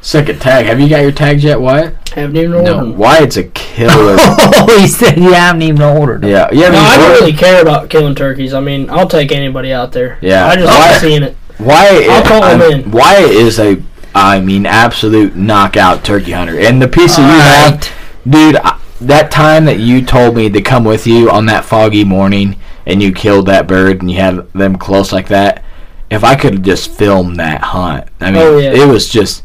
[0.00, 0.66] second tag.
[0.66, 1.96] Have you got your tags yet, Wyatt?
[2.10, 2.96] Haven't even ordered No, them.
[2.96, 4.16] Wyatt's a killer.
[4.18, 6.22] oh, he said you haven't even ordered.
[6.22, 6.30] them.
[6.30, 6.70] yeah, yeah.
[6.70, 8.52] No, I don't really care about killing turkeys.
[8.54, 10.18] I mean, I'll take anybody out there.
[10.20, 10.46] Yeah.
[10.46, 11.36] I just Why- like seeing it.
[11.60, 12.90] Wyatt, I'll call him I'm- in.
[12.90, 13.82] Wyatt is a,
[14.14, 16.58] I mean, absolute knockout turkey hunter.
[16.58, 20.60] And the piece that you have, dude, I, that time that you told me to
[20.62, 24.52] come with you on that foggy morning and you killed that bird and you had
[24.52, 25.64] them close like that,
[26.10, 28.72] if I could have just filmed that hunt, I mean, Oh, yeah.
[28.72, 29.44] it was just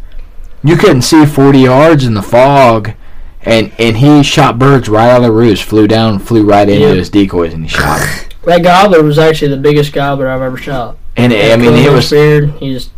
[0.64, 2.94] you couldn't see 40 yards in the fog.
[3.48, 6.88] And, and he shot birds right out of the roost, flew down, flew right into
[6.88, 6.94] Yeah.
[6.96, 8.02] his decoys, and he shot.
[8.46, 10.98] That gobbler was actually the biggest gobbler I've ever shot.
[11.16, 12.50] And I mean, it was beard.
[12.60, 12.92] He just.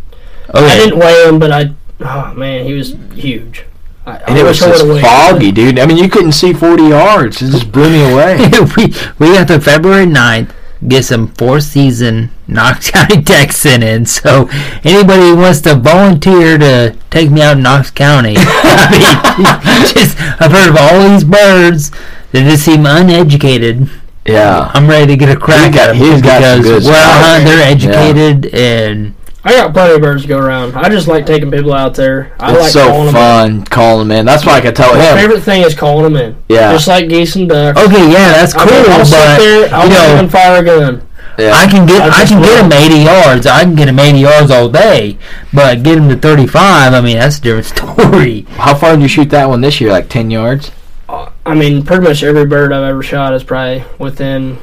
[0.53, 1.73] Oh, I didn't weigh him, but I.
[2.01, 3.63] Oh man, he was huge.
[4.07, 5.77] I, and it was just foggy, dude.
[5.79, 7.41] I mean, you couldn't see 40 yards.
[7.41, 8.37] It just blew me away.
[8.77, 8.85] we
[9.19, 10.51] we got to February 9th,
[10.87, 14.05] get some four season Knox County Texan in.
[14.05, 14.47] So
[14.85, 20.17] anybody who wants to volunteer to take me out in Knox County, I mean, just
[20.41, 21.91] I've heard of all these birds
[22.31, 23.89] that just seem uneducated.
[24.25, 24.71] Yeah.
[24.73, 27.43] I'm ready to get a crack got- at them he's got because good well, huh,
[27.45, 29.15] they're educated and
[29.47, 30.75] I got plenty of birds to go around.
[30.75, 32.33] I just like taking people out there.
[32.39, 33.13] I It's like so calling them.
[33.13, 34.25] fun calling them in.
[34.25, 35.17] That's why I could tell My him.
[35.17, 36.35] favorite thing is calling them in.
[36.49, 36.73] Yeah.
[36.73, 37.79] Just like geese and ducks.
[37.79, 38.71] okay, yeah, that's I cool.
[38.77, 39.73] mean, I'll but sit there.
[39.73, 41.07] I'll you know, even fire a gun.
[41.39, 41.53] Yeah.
[41.53, 42.65] I can get I I, just can get will.
[42.65, 43.45] him 80 yards.
[43.47, 45.17] I can get him 80 yards all day,
[45.53, 46.93] but get him to 35.
[46.93, 47.65] I mean, that's a different
[48.01, 48.41] story.
[48.57, 49.91] How far did you shoot that one this year?
[49.91, 50.71] Like ten yards?
[51.07, 54.57] Uh, I mean, pretty much every bird I've ever shot is probably within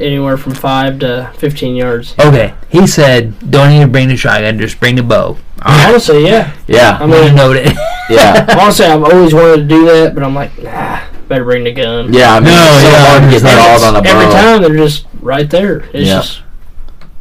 [0.00, 2.14] anywhere from five to fifteen yards.
[2.18, 4.58] Okay, he said, "Don't even bring the shotgun.
[4.58, 6.52] Just bring the bow." Honestly, yeah.
[6.66, 6.96] Yeah.
[6.98, 7.76] I I'm gonna mean, note it.
[8.08, 8.46] yeah.
[8.58, 12.12] honestly, I've always wanted to do that, but I'm like, nah, better bring the gun.
[12.14, 13.66] Yeah, I mean, No, it's so yeah, hard to get I understand.
[13.66, 14.10] draws on a bow.
[14.20, 15.80] Every time they're just right there.
[15.92, 16.20] It's Yeah.
[16.20, 16.42] just,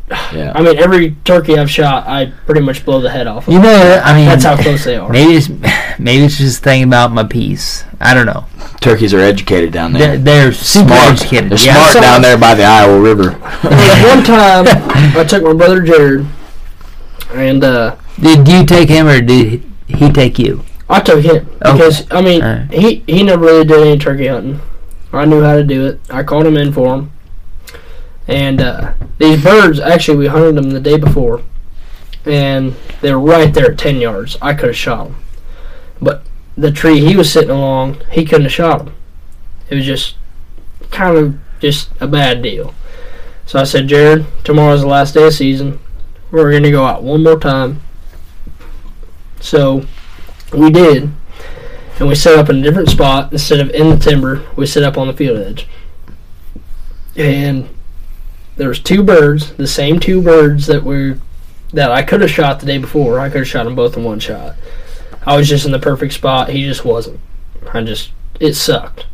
[0.10, 0.52] Yeah.
[0.56, 3.48] I mean, every turkey I've shot, I pretty much blow the head off.
[3.48, 3.54] Of.
[3.54, 5.10] you know, I mean, That's how close they are.
[5.10, 5.50] Maybe it's
[6.00, 7.84] maybe it's just thinking about my piece.
[8.00, 8.46] I don't know.
[8.82, 10.46] Turkeys are educated down They're, there.
[10.46, 11.12] they're super smart.
[11.22, 11.52] educated.
[11.52, 11.74] They're yeah.
[11.74, 13.32] smart so- down there by the Iowa River.
[13.34, 14.66] One time,
[15.18, 16.26] I took my brother Jared,
[17.34, 20.64] and uh, Did you take him or did he take you?
[20.90, 21.72] I took him Okay.
[21.74, 22.72] because I mean Alright.
[22.74, 24.60] he he never really did any turkey hunting.
[25.14, 26.00] I knew how to do it.
[26.10, 27.12] I called him in for him,
[28.30, 31.42] and uh, these birds actually we hunted them the day before,
[32.26, 34.38] and they were right there at ten yards.
[34.40, 35.24] I could have shot them,
[36.00, 36.24] but
[36.56, 38.96] the tree he was sitting along, he couldn't have shot them.
[39.70, 40.16] It was just
[40.92, 42.76] kind of just a bad deal.
[43.48, 45.80] So I said, Jared, tomorrow's the last day of season.
[46.30, 47.82] We're gonna go out one more time.
[49.40, 49.88] So
[50.54, 51.10] we did,
[51.98, 54.46] and we set up in a different spot instead of in the timber.
[54.56, 55.68] We set up on the field edge,
[57.16, 57.68] and
[58.60, 61.18] there was two birds, the same two birds that were
[61.72, 63.20] that I could have shot the day before.
[63.20, 64.56] I could have shot them both in one shot.
[65.26, 66.50] I was just in the perfect spot.
[66.50, 67.22] He just wasn't.
[67.74, 69.06] I just it sucked,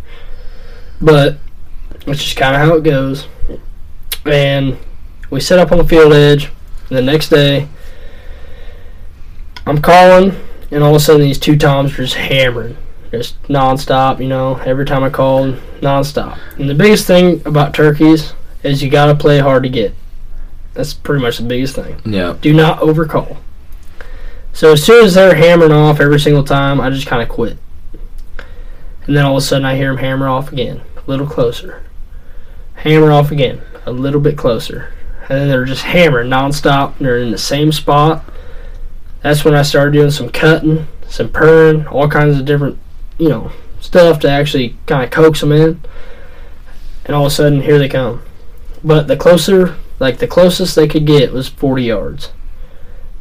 [0.99, 1.37] but
[2.07, 3.27] that's just kind of how it goes.
[4.25, 4.79] And
[5.29, 6.49] we set up on the field edge.
[6.89, 7.67] The next day,
[9.67, 10.35] I'm calling
[10.71, 12.77] and all of a sudden these two toms are just hammering,
[13.11, 14.19] just nonstop.
[14.19, 16.39] You know, every time I called, nonstop.
[16.57, 18.33] And the biggest thing about turkeys
[18.66, 19.93] is you gotta play hard to get.
[20.74, 22.01] That's pretty much the biggest thing.
[22.05, 22.36] Yeah.
[22.41, 23.38] Do not overcall.
[24.53, 27.57] So as soon as they're hammering off every single time, I just kind of quit.
[29.05, 31.84] And then all of a sudden I hear them hammer off again, a little closer.
[32.76, 34.93] Hammer off again, a little bit closer.
[35.30, 36.97] And then they're just hammering nonstop.
[36.97, 38.24] They're in the same spot.
[39.22, 42.78] That's when I started doing some cutting, some purring, all kinds of different,
[43.18, 45.82] you know, stuff to actually kind of coax them in.
[47.05, 48.22] And all of a sudden, here they come.
[48.84, 52.32] But the closer, like the closest they could get was 40 yards.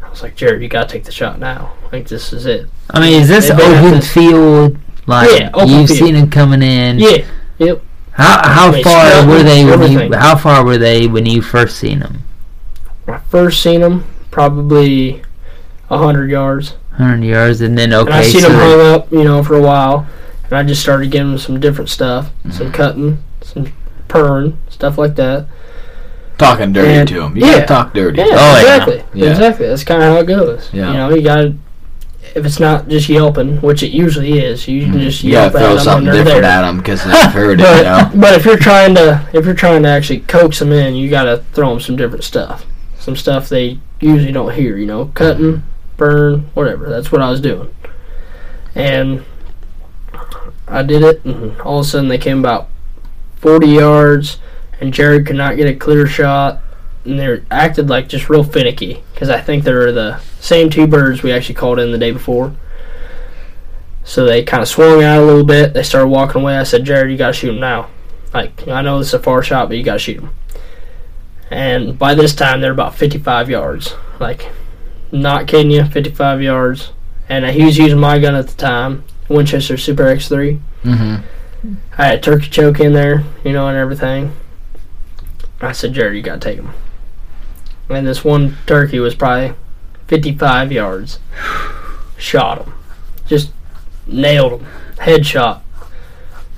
[0.03, 1.73] I was like, Jared, you gotta take the shot now.
[1.93, 2.69] Like this is it.
[2.91, 4.79] I mean, is this open field?
[5.07, 5.99] Like Yeah, open you've field.
[5.99, 6.99] seen them coming in.
[6.99, 7.25] Yeah.
[7.59, 7.83] Yep.
[8.13, 10.13] How how I mean, far were they when you?
[10.17, 12.23] How far were they when you first seen them?
[13.07, 15.23] When I first seen them, probably
[15.91, 16.75] a hundred yards.
[16.93, 19.57] Hundred yards, and then okay, and I seen so them hung up, you know, for
[19.57, 20.07] a while.
[20.45, 22.51] And I just started giving them some different stuff, Mm-hmm.
[22.53, 23.73] some cutting, some
[24.15, 25.47] purring, stuff like that.
[26.39, 27.37] Talking dirty And- to them.
[27.37, 27.53] You yeah.
[27.55, 28.19] gotta talk dirty.
[28.19, 29.03] Yeah, Oh, exactly.
[29.13, 29.31] Yeah.
[29.31, 29.67] Exactly.
[29.67, 30.71] That's kind of how it goes.
[30.73, 30.89] Yeah.
[30.91, 31.55] You know, you got to,
[32.37, 35.01] if it's not just yelping, which it usually is, you can mm-hmm.
[35.01, 36.45] just You yelp gotta throw at them something different there.
[36.45, 37.65] at them because they've heard it.
[37.65, 38.11] But, You know.
[38.21, 41.25] but if you're trying to if you're trying to actually coax them in, you got
[41.25, 42.65] to throw them some different stuff,
[42.99, 44.77] some stuff they usually don't hear.
[44.77, 45.63] You know, cutting,
[45.97, 46.89] burn, whatever.
[46.89, 47.73] That's what I was doing,
[48.77, 49.25] and
[50.69, 52.69] I did it, and all of a sudden they came about
[53.45, 54.39] 40 yards,
[54.81, 56.61] and Jared could not get a clear shot,
[57.05, 60.87] and they acted like just real finicky because I think they were the same two
[60.87, 62.57] birds we actually called in the day before.
[64.03, 65.75] So they kind of swung out a little bit.
[65.75, 66.57] They started walking away.
[66.57, 67.91] I said, Jared, you got to shoot him now.
[68.33, 70.31] Like, I know this is a far shot, but you got to shoot him.
[71.51, 73.95] And by this time, they're about 55 yards.
[74.19, 74.51] Like,
[75.13, 76.93] not kidding you, 55 yards.
[77.29, 80.61] And he was using my gun at the time, Winchester Super X3.
[80.83, 81.27] Mm-hmm.
[81.97, 84.33] I had a turkey choke in there, you know, and everything.
[85.61, 86.71] I said, Jared, you got to take him.
[87.89, 89.55] And this one turkey was probably
[90.09, 91.19] 55 yards.
[92.19, 92.75] Shot him.
[93.27, 93.53] Just
[94.07, 94.67] nailed him.
[94.97, 95.61] Headshot.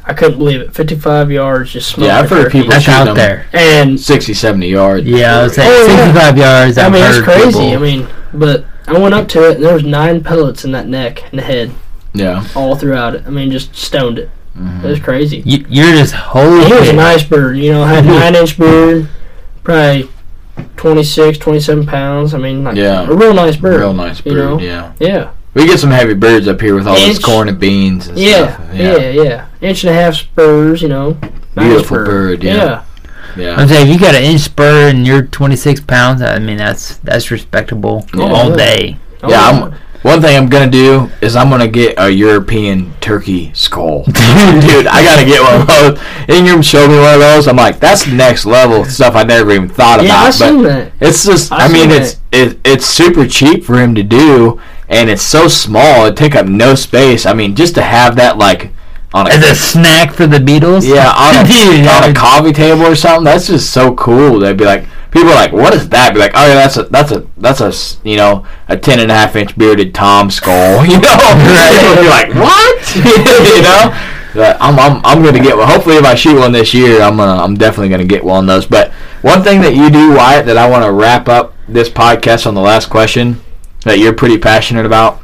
[0.05, 0.73] I couldn't believe it.
[0.75, 2.59] 55 yards, just smoked Yeah, I've heard turkey.
[2.59, 3.17] people That's shoot out them.
[3.17, 3.47] there.
[3.53, 5.07] And 60, 70 yards.
[5.07, 6.05] Yeah, I was saying Oh, yeah.
[6.05, 6.79] 65 yards.
[6.79, 7.47] I I've mean, it's crazy.
[7.59, 10.71] people- I mean, but I went up to it, and there was nine pellets in
[10.73, 11.73] that neck and the head,
[12.15, 12.45] Yeah.
[12.55, 13.25] all throughout it.
[13.27, 14.31] I mean, just stoned it.
[14.57, 14.87] Mm-hmm.
[14.87, 15.43] It was crazy.
[15.45, 16.65] you, you're just holy.
[16.67, 16.95] He was a shit.
[16.95, 19.09] nice bird, you know, had nine inch beard,
[19.63, 20.09] probably
[20.77, 22.35] 26, 27 pounds.
[22.35, 23.07] I mean, like Yeah.
[23.09, 23.81] a real nice bird.
[23.81, 24.39] Real nice you bird.
[24.39, 24.59] know?
[24.59, 24.93] Yeah.
[24.99, 28.19] Yeah, We get some heavy birds up here with all this corn and beans and
[28.19, 28.75] yeah, stuff.
[28.75, 31.19] yeah, yeah, Inch and a half spurs, you know.
[31.55, 32.85] Nice Beautiful bird, yeah.
[33.37, 33.57] Yeah.
[33.57, 36.97] I'm saying if you got an inch spur and you're 26 pounds, I mean that's
[36.99, 38.25] that's respectable Yeah.
[38.25, 38.97] all day.
[39.23, 43.51] Oh, Yeah, I'm- One thing I'm gonna do is I'm gonna get a European turkey
[43.55, 44.03] skull.
[44.05, 44.17] Dude,
[44.87, 45.99] I gotta get one of those.
[46.29, 47.49] Ingram showed me one of those.
[47.49, 50.35] I'm like, that's next level stuff I never even thought Yeah, about.
[50.35, 50.93] Seen that.
[51.01, 55.11] it's just, I, I've mean, it's it, it's super cheap for him to do, and
[55.11, 56.07] it's so small.
[56.07, 57.27] It take up no space.
[57.27, 58.71] I mean, just to have that like
[59.15, 60.87] on a As a snack for the beetles.
[60.87, 63.25] yeah on a, Dude, on a coffee table or something.
[63.25, 64.39] That's just so cool.
[64.41, 64.85] They'd be like,
[65.17, 66.13] people are like, what is that?
[66.13, 69.11] Be like, oh yeah, that's a that's a that's a you know a ten and
[69.11, 70.85] a half inch bearded Tom skull.
[70.87, 71.99] You know, right?
[72.01, 72.95] Be like, what?
[73.57, 74.13] you know.
[74.35, 75.67] But I'm, I'm, I'm gonna get one.
[75.67, 78.47] Hopefully, if I shoot one this year, I'm gonna I'm definitely gonna get one of
[78.47, 78.67] those.
[78.67, 78.93] But
[79.23, 82.55] one thing that you do, Wyatt, that I want to wrap up this podcast on
[82.55, 83.41] the last question
[83.85, 85.21] that you're pretty passionate about.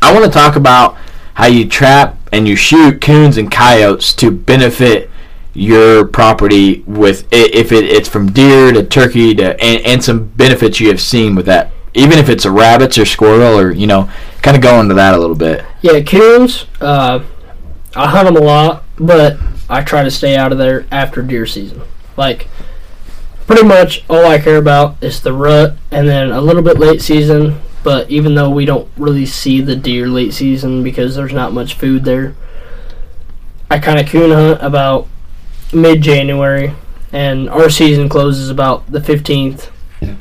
[0.00, 0.96] I want to talk about
[1.34, 5.10] how you trap and you shoot coons and coyotes to benefit
[5.54, 10.80] your property with if it, it's from deer to turkey to and, and some benefits
[10.80, 14.10] you have seen with that even if it's a rabbits or squirrel or you know
[14.40, 16.66] kind of go into that a little bit Yeah, coons.
[16.80, 17.24] Uh,
[17.94, 19.36] I hunt them a lot, but
[19.68, 21.82] I try to stay out of there after deer season.
[22.16, 22.46] Like,
[23.46, 27.02] pretty much all I care about is the rut, and then a little bit late
[27.02, 27.60] season.
[27.82, 31.74] But even though we don't really see the deer late season because there's not much
[31.74, 32.36] food there,
[33.68, 35.08] I kind of coon hunt about
[35.72, 36.74] mid January,
[37.12, 39.70] and our season closes about the 15th.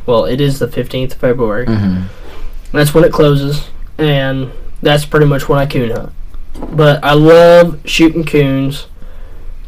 [0.05, 1.65] Well, it is the 15th of February.
[1.65, 2.77] Mm-hmm.
[2.77, 6.13] That's when it closes, and that's pretty much when I coon hunt.
[6.75, 8.87] But I love shooting coons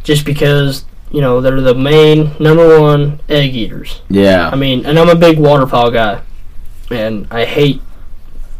[0.03, 4.01] just because, you know, they're the main number one egg eaters.
[4.09, 6.21] yeah I mean, and I'm a big waterfowl guy,
[6.91, 7.81] and I hate,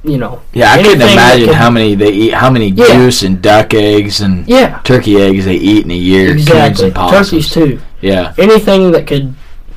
[0.03, 0.41] you know.
[0.53, 2.87] yeah i couldn't imagine can- how many they eat how many Yeah.
[2.87, 6.91] goose and duck eggs and Yeah, turkey eggs they eat in a year exactly.
[6.91, 7.79] Turkeys too.
[8.01, 9.33] yeah Anything that could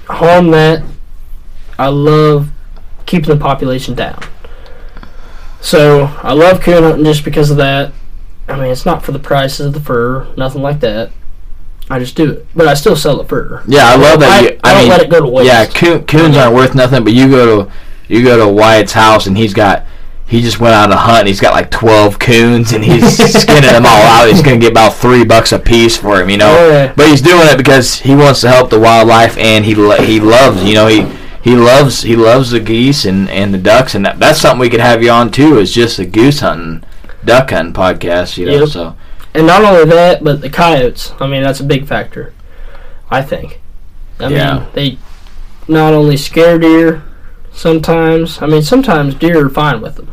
[0.09, 0.83] harm that,
[1.79, 2.49] I love
[3.07, 4.19] keeping the population down.
[5.61, 7.93] So I love coon hunting just because of that.
[8.49, 11.11] I mean, it's not for the prices of the fur, nothing like that.
[11.91, 13.63] I just do it, but I still sell the fur.
[13.69, 15.47] yeah i love that I, you I don't mean let it go to waste.
[15.47, 17.73] Yeah, coon, coons aren't worth nothing, but you go to
[18.09, 19.85] you go to Wyatt's house and he's got
[20.29, 21.21] he just went out to hunt.
[21.21, 24.29] And he's got like twelve coons and he's skinning them all out.
[24.29, 26.53] He's gonna get about three bucks a piece for him, you know.
[26.69, 26.93] Yeah.
[26.97, 30.21] But he's doing it because he wants to help the wildlife and he lo- he
[30.21, 31.07] loves you know he.
[31.43, 34.69] He loves he loves the geese and, and the ducks and that, that's something we
[34.69, 36.83] could have you on too is just a goose hunting
[37.25, 38.69] duck hunting podcast you know Yep.
[38.71, 38.97] so
[39.33, 41.13] And not only that, but the coyotes.
[41.21, 42.35] I mean, that's a big factor.
[43.13, 43.61] I think.
[44.19, 44.55] I Yeah.
[44.59, 44.99] mean, they
[45.69, 47.05] not only scare deer
[47.53, 48.43] sometimes.
[48.43, 50.11] I mean, sometimes deer are fine with them,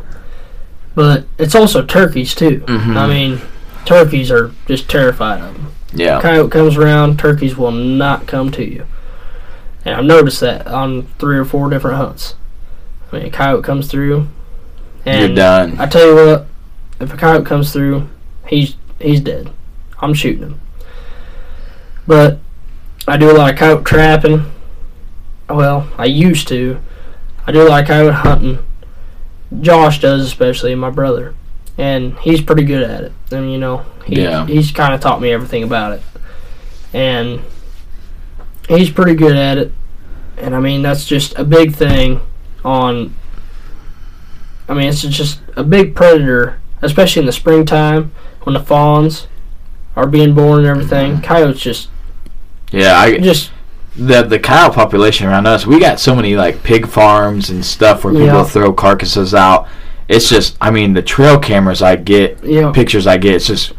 [0.94, 2.62] but it's also turkeys too.
[2.66, 2.96] Mhm.
[2.96, 3.40] I mean,
[3.84, 5.66] turkeys are just terrified of them.
[5.92, 8.84] yeah Coyote comes around, turkeys will not come to you.
[9.84, 12.34] And I've noticed that on three or four different hunts.
[13.12, 14.26] I mean, a coyote comes through,
[15.06, 16.46] and you're done I tell you what,
[17.00, 18.08] if a coyote comes through,
[18.46, 19.50] he's he's dead.
[20.00, 20.60] I'm shooting him.
[22.06, 22.38] But
[23.06, 24.46] I do a lot of coyote trapping.
[25.48, 26.78] Well, I used to.
[27.46, 28.58] I do a lot of coyote hunting.
[29.60, 31.34] Josh does, especially my brother,
[31.78, 33.12] and he's pretty good at it.
[33.30, 34.46] And you know, he, Yeah.
[34.46, 36.02] he's kind of taught me everything about it,
[36.92, 37.40] and
[38.68, 39.72] he's pretty good at it.
[40.36, 42.20] And I mean, that's just a big thing
[42.64, 43.14] on
[44.68, 48.12] I mean, it's just a big predator, especially in the springtime
[48.44, 49.26] when the fawns
[49.94, 51.12] are being born and everything.
[51.12, 51.22] Mm-hmm.
[51.22, 51.88] Coyotes just,
[52.72, 53.50] yeah I just
[53.96, 58.04] the the cow population around us, we got so many like pig farms and stuff
[58.04, 58.44] where people Yeah.
[58.44, 59.68] throw carcasses out.
[60.08, 62.72] It's just, I mean, the trail cameras I get, Yeah.
[62.72, 63.72] pictures I get, it's just,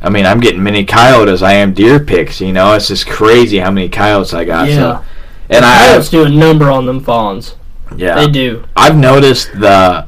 [0.00, 2.40] I mean, I'm getting many coyotes I am deer pics.
[2.40, 4.68] You know, it's just crazy how many coyotes I got.
[4.68, 4.74] Yeah.
[4.76, 5.04] So,
[5.50, 7.56] and I, coyotes do a number on them fawns.
[7.96, 8.64] yeah, They do.
[8.76, 10.06] I've noticed the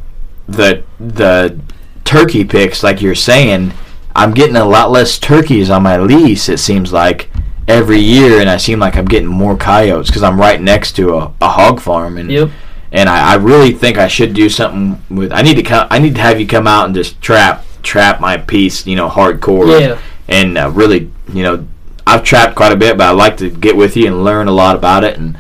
[0.49, 1.59] the the
[2.05, 3.73] turkey picks, like you're saying.
[4.17, 6.49] I'm getting a lot less turkeys on my lease.
[6.49, 7.31] It seems like
[7.69, 11.15] every year, and I seem like I'm getting more coyotes because I'm right next to
[11.17, 12.51] a, a hog farm, and Yep.
[12.91, 15.33] and I, I really think I should do something with.
[15.33, 15.87] I need to come.
[15.91, 19.09] I need to have you come out and just trap trap my piece, you know,
[19.09, 19.99] hardcore, Yeah.
[20.27, 21.67] and uh, really, you know,
[22.07, 24.53] I've trapped quite a bit, but I'd like to get with you and learn a
[24.53, 25.37] lot about it and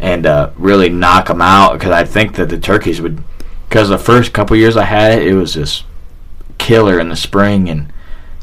[0.00, 3.22] and uh, really knock them out because I think that the turkeys would.
[3.68, 5.84] Because the first couple years I had it, it was just
[6.58, 7.90] killer in the spring and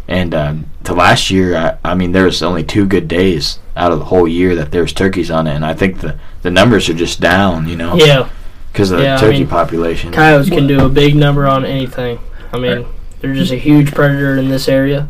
[0.07, 3.91] and um, the last year, I, I mean, there was only two good days out
[3.91, 6.51] of the whole year that there was turkeys on it, and I think the the
[6.51, 8.29] numbers are just down, you know, Yeah.
[8.71, 10.11] because of the Yeah, I turkey mean, population.
[10.11, 12.19] Coyotes can do a big number on anything.
[12.53, 12.85] I mean,
[13.19, 15.09] they're just a huge predator in this area,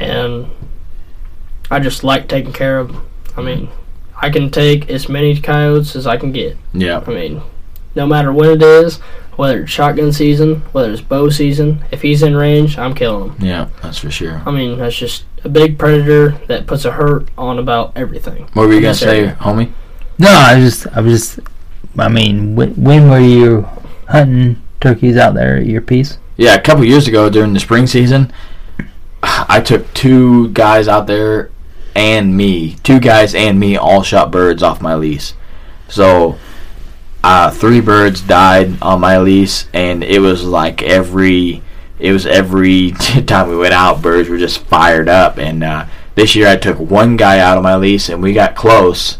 [0.00, 0.46] and
[1.70, 3.06] I just like taking care of them.
[3.36, 3.68] I mean,
[4.16, 6.56] I can take as many coyotes as I can get.
[6.72, 7.42] yeah, I mean,
[7.94, 8.96] no matter when it is,
[9.36, 11.84] whether it's shotgun season, whether it's bow season.
[11.90, 13.44] If he's in range, I'm killing him.
[13.44, 14.42] Yeah, that's for sure.
[14.44, 18.48] I mean, that's just a big predator that puts a hurt on about everything.
[18.54, 19.36] What were you gonna say, sir.
[19.40, 19.72] homie?
[20.18, 21.48] No, I just, I was just,
[21.96, 23.68] I mean, when, when were you
[24.08, 26.18] hunting turkeys out there at your piece?
[26.36, 28.32] Yeah, a couple years ago during the spring season,
[29.22, 31.50] I took two guys out there
[31.94, 35.34] and me, two guys and me, all shot birds off my lease.
[35.88, 36.38] So,
[37.22, 41.62] uh, three birds died on my lease, and it was like every,
[41.98, 42.92] it was every
[43.26, 45.38] time we went out, birds were just fired up.
[45.38, 48.56] And uh, this year I took one guy out of my lease, and we got
[48.56, 49.18] close,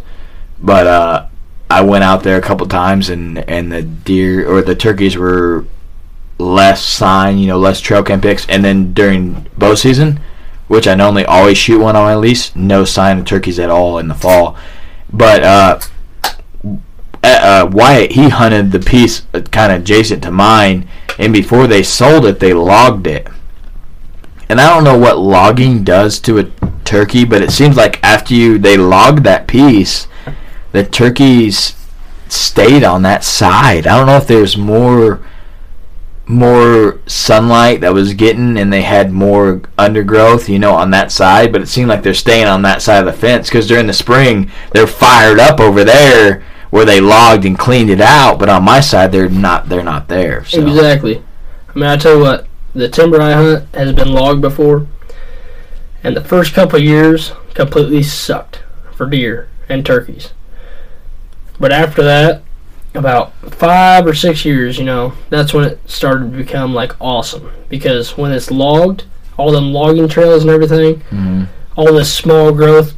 [0.61, 1.27] but uh,
[1.71, 5.67] I went out there a couple times, and and the deer or the turkeys were
[6.39, 8.47] less sign, you know, less trail cam picks.
[8.49, 10.21] and then during bow season,
[10.69, 13.99] which I normally always shoot one on my lease, no sign of turkeys at all
[13.99, 14.57] in the fall.
[15.13, 15.43] But
[17.23, 17.27] uh,
[17.67, 20.89] uh, Wyatt, he hunted the piece kind of adjacent to mine,
[21.19, 23.29] and before they sold it, they logged it.
[24.49, 26.51] And I don't know what logging does to a
[26.85, 30.07] turkey, but it seems like after you they logged that piece,
[30.73, 31.75] the turkeys
[32.29, 33.87] stayed on that side.
[33.87, 35.21] I don't know if there's more
[36.27, 41.51] more sunlight that was getting and they had more undergrowth, you know, on that side,
[41.51, 43.93] but it seemed like they're staying on that side of the fence because during the
[43.95, 48.63] spring they're fired up over there where they logged and cleaned it out, but on
[48.65, 50.45] my side they're not they're not there.
[50.45, 51.23] So Exactly.
[51.75, 54.87] I mean, I tell you what, the timber I hunt has been logged before,
[56.03, 58.63] and the first couple of years completely sucked
[58.95, 60.33] for deer and turkeys.
[61.61, 62.43] But after that,
[62.95, 67.51] about five or six years, you know, that's when it started to become like awesome
[67.69, 69.05] because when it's logged,
[69.37, 71.47] all them logging trails and everything, Mhm.
[71.77, 72.95] all this small growth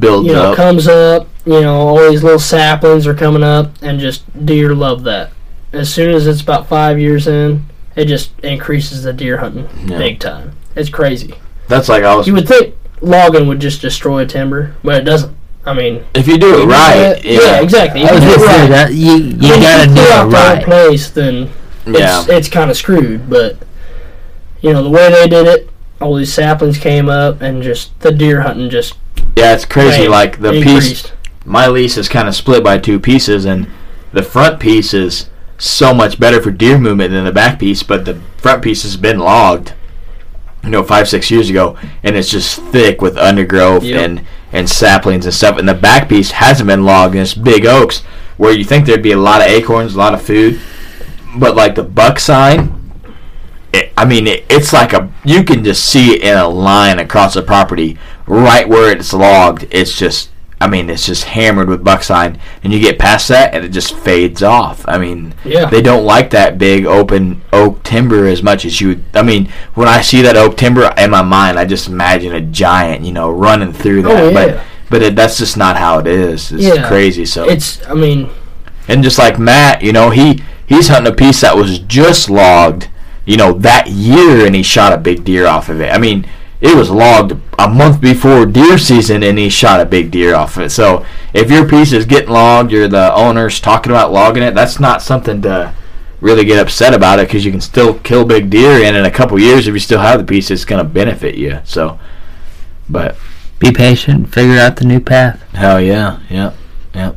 [0.00, 0.56] builds you know, up.
[0.56, 1.28] comes up.
[1.46, 5.30] You know, all these little saplings are coming up, and just deer love that.
[5.72, 7.66] As soon as it's about five years in,
[7.96, 9.98] it just increases the deer hunting Yeah.
[9.98, 10.52] big time.
[10.74, 11.34] It's crazy.
[11.68, 15.36] That's like I was You would think logging would just destroy timber, but it doesn't.
[15.66, 17.60] I mean, if you do it right, yeah, yeah.
[17.62, 18.02] exactly.
[18.02, 20.00] I If was you do gonna it say right, that you you when gotta do
[20.00, 20.64] it out the right.
[20.64, 21.50] place, then
[21.86, 22.20] Yeah.
[22.20, 23.28] it's it's kind of screwed.
[23.30, 23.56] But
[24.60, 25.70] you know, the way they did it,
[26.00, 28.94] all these saplings came up, and just the deer hunting just
[29.36, 30.02] Yeah, it's crazy.
[30.02, 31.12] bam, Like the piece
[31.44, 33.66] my lease is kind of split by two pieces, and
[34.12, 35.28] the front piece is
[35.58, 38.96] so much better for deer movement than the back piece, but the front piece has
[38.96, 39.72] been logged,
[40.62, 44.00] you know, five six years ago, and it's just thick with undergrowth Yep.
[44.00, 45.58] and and saplings and stuff.
[45.58, 48.00] And the back piece hasn't been logged, and it's big oaks
[48.36, 50.60] where you think there'd be a lot of acorns, a lot of food,
[51.36, 52.80] but like the buck sign.
[53.72, 57.00] It, I mean, it, it's like a you can just see it in a line
[57.00, 59.66] across the property, right where it's logged.
[59.70, 63.54] It's just, I mean, it's just hammered with buck sign, and you get past that,
[63.54, 64.84] and it just fades off.
[64.88, 65.66] I mean, Yeah.
[65.66, 68.88] they don't like that big open oak timber as much as you.
[68.88, 72.34] would I mean, when I see that oak timber in my mind, I just imagine
[72.34, 74.22] a giant, you know, running through oh, that.
[74.22, 74.32] Oh, yeah.
[74.32, 74.60] But
[74.90, 76.52] but it, that's just not how it is.
[76.52, 76.86] It's Yeah.
[76.86, 77.24] crazy.
[77.26, 78.28] So It's, I mean,
[78.86, 82.88] and just like Matt, you know, he he's hunting a piece that was just logged,
[83.24, 85.92] you know, that year, and he shot a big deer off of it.
[85.92, 86.26] I mean,
[86.60, 90.56] it was logged a month before deer season, and he shot a big deer off
[90.56, 90.70] of it.
[90.70, 94.54] So if your piece is getting logged, you're the owner's talking about logging it.
[94.54, 95.74] That's not something to
[96.20, 99.10] really get upset about it because you can still kill big deer, and in a
[99.10, 101.60] couple years, if you still have the piece, it's going to benefit you.
[101.64, 101.98] So,
[102.88, 103.16] but
[103.58, 104.32] Be patient.
[104.32, 105.42] Figure out the new path.
[105.52, 106.52] Hell yeah, yeah,
[106.94, 107.12] yeah.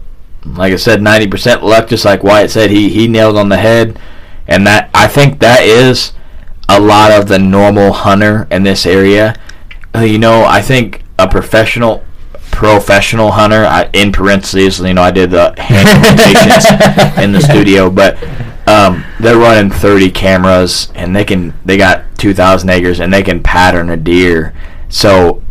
[0.45, 2.69] Like I said, ninety percent luck, just like Wyatt said.
[2.71, 3.99] He he nailed on the head,
[4.47, 6.13] and that I think that is
[6.69, 9.35] a lot of the normal hunter in this area.
[9.95, 12.03] Uh, you know, I think a professional
[12.51, 15.87] professional hunter I, in parentheses you know i did the hand
[17.23, 18.17] in the studio but
[18.67, 23.43] um, they're running 30 cameras and they can they got 2000 acres and they can
[23.43, 24.55] pattern a deer
[24.89, 25.43] so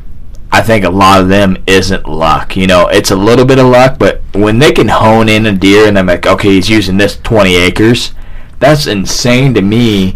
[0.51, 2.57] I think a lot of them isn't luck.
[2.57, 5.53] You know, it's a little bit of luck, but when they can hone in a
[5.53, 8.15] deer and I'm like, okay, he's using this 20 acres,
[8.59, 10.15] that's insane to me.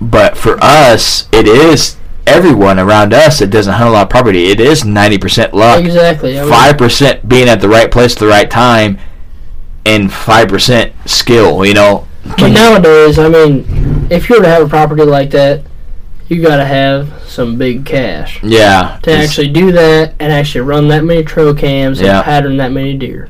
[0.00, 4.46] But for us, it is everyone around us that doesn't hunt a lot of property.
[4.46, 6.36] It is 90% luck, exactly.
[6.38, 8.98] Five percent being at the right place at the right time,
[9.86, 11.64] and five percent skill.
[11.64, 12.06] You know,
[12.38, 15.62] But nowadays, I mean, if you were to have a property like that,
[16.28, 20.88] you got to have some big cash yeah, to actually do that and actually run
[20.88, 22.16] that many trail cams Yeah.
[22.18, 23.28] and pattern that many deer.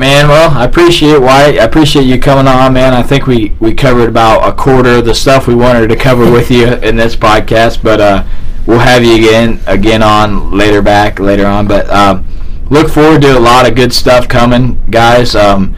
[0.00, 0.28] All right, man.
[0.28, 1.58] Well, I appreciate Wyatt.
[1.58, 2.94] I appreciate you coming on, man.
[2.94, 6.30] I think we, we covered about a quarter of the stuff we wanted to cover
[6.32, 8.24] with you in this podcast, but uh,
[8.64, 11.68] we'll have you again again on later back later on.
[11.68, 12.26] But um,
[12.70, 15.34] look forward to a lot of good stuff coming, guys.
[15.34, 15.76] Um,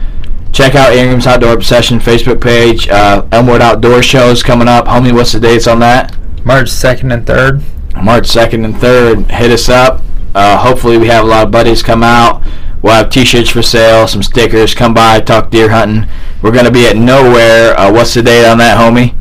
[0.53, 2.87] check out Ingram's Outdoor Obsession Facebook page.
[2.87, 4.85] Uh, Elmwood Outdoor Shows coming up.
[4.85, 6.15] Homie, what's the dates on that?
[6.45, 7.61] March 2nd and 3rd.
[8.01, 9.29] March 2nd and 3rd.
[9.31, 10.01] Hit us up.
[10.33, 12.41] Uh, hopefully, we have a lot of buddies come out.
[12.83, 14.75] We'll have T-shirts for sale, some stickers.
[14.75, 16.09] Come by, talk deer hunting.
[16.41, 17.79] We're going to be at Nowhere.
[17.79, 19.15] Uh, what's the date on that, homie?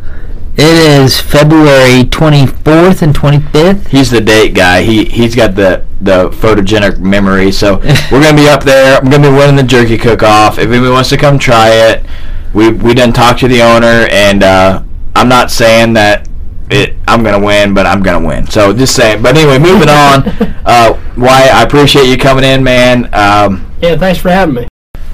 [0.55, 3.87] It is February 24th and 25th.
[3.87, 4.83] He's the date guy.
[4.83, 7.51] He he's got the the photogenic memory.
[7.53, 7.79] So
[8.11, 8.99] we're gonna be up there.
[8.99, 10.59] I'm gonna be winning the jerky cook off.
[10.59, 12.05] If anybody wants to come try it,
[12.53, 14.83] we we done talked to the owner, and uh,
[15.17, 16.29] I'm not saying that
[16.73, 18.47] it I'm gonna win, but I'm gonna win.
[18.47, 19.23] So just saying.
[19.23, 20.23] But anyway, moving on.
[20.65, 23.13] Uh, Wyatt, I appreciate you coming in, man.
[23.15, 24.69] Um, Yeah, thanks for having me.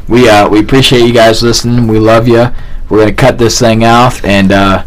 [0.08, 1.86] we uh, we appreciate you guys listening.
[1.88, 2.48] We love you.
[2.88, 4.84] We're gonna cut this thing off, and uh,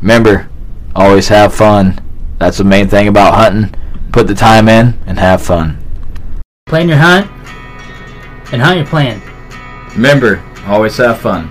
[0.00, 0.48] remember,
[0.94, 1.98] always have fun.
[2.38, 3.74] That's the main thing about hunting.
[4.12, 5.78] Put the time in and have fun.
[6.66, 7.26] Plan your hunt
[8.52, 9.20] and hunt your plan.
[9.94, 11.50] Remember, always have fun.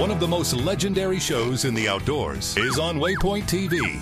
[0.00, 4.00] One of the most legendary shows in the outdoors is on Waypoint TV.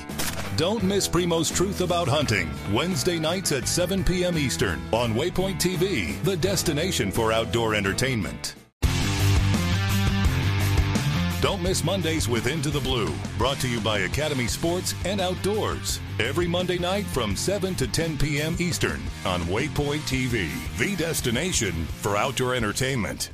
[0.56, 4.38] Don't miss Primos Truth About Hunting, Wednesday nights at 7 p.m.
[4.38, 8.54] Eastern on Waypoint TV, the destination for outdoor entertainment.
[11.40, 15.98] Don't miss Mondays with Into the Blue, brought to you by Academy Sports and Outdoors.
[16.20, 18.54] Every Monday night from 7 to 10 p.m.
[18.60, 20.48] Eastern on Waypoint TV,
[20.78, 23.30] the destination for outdoor entertainment.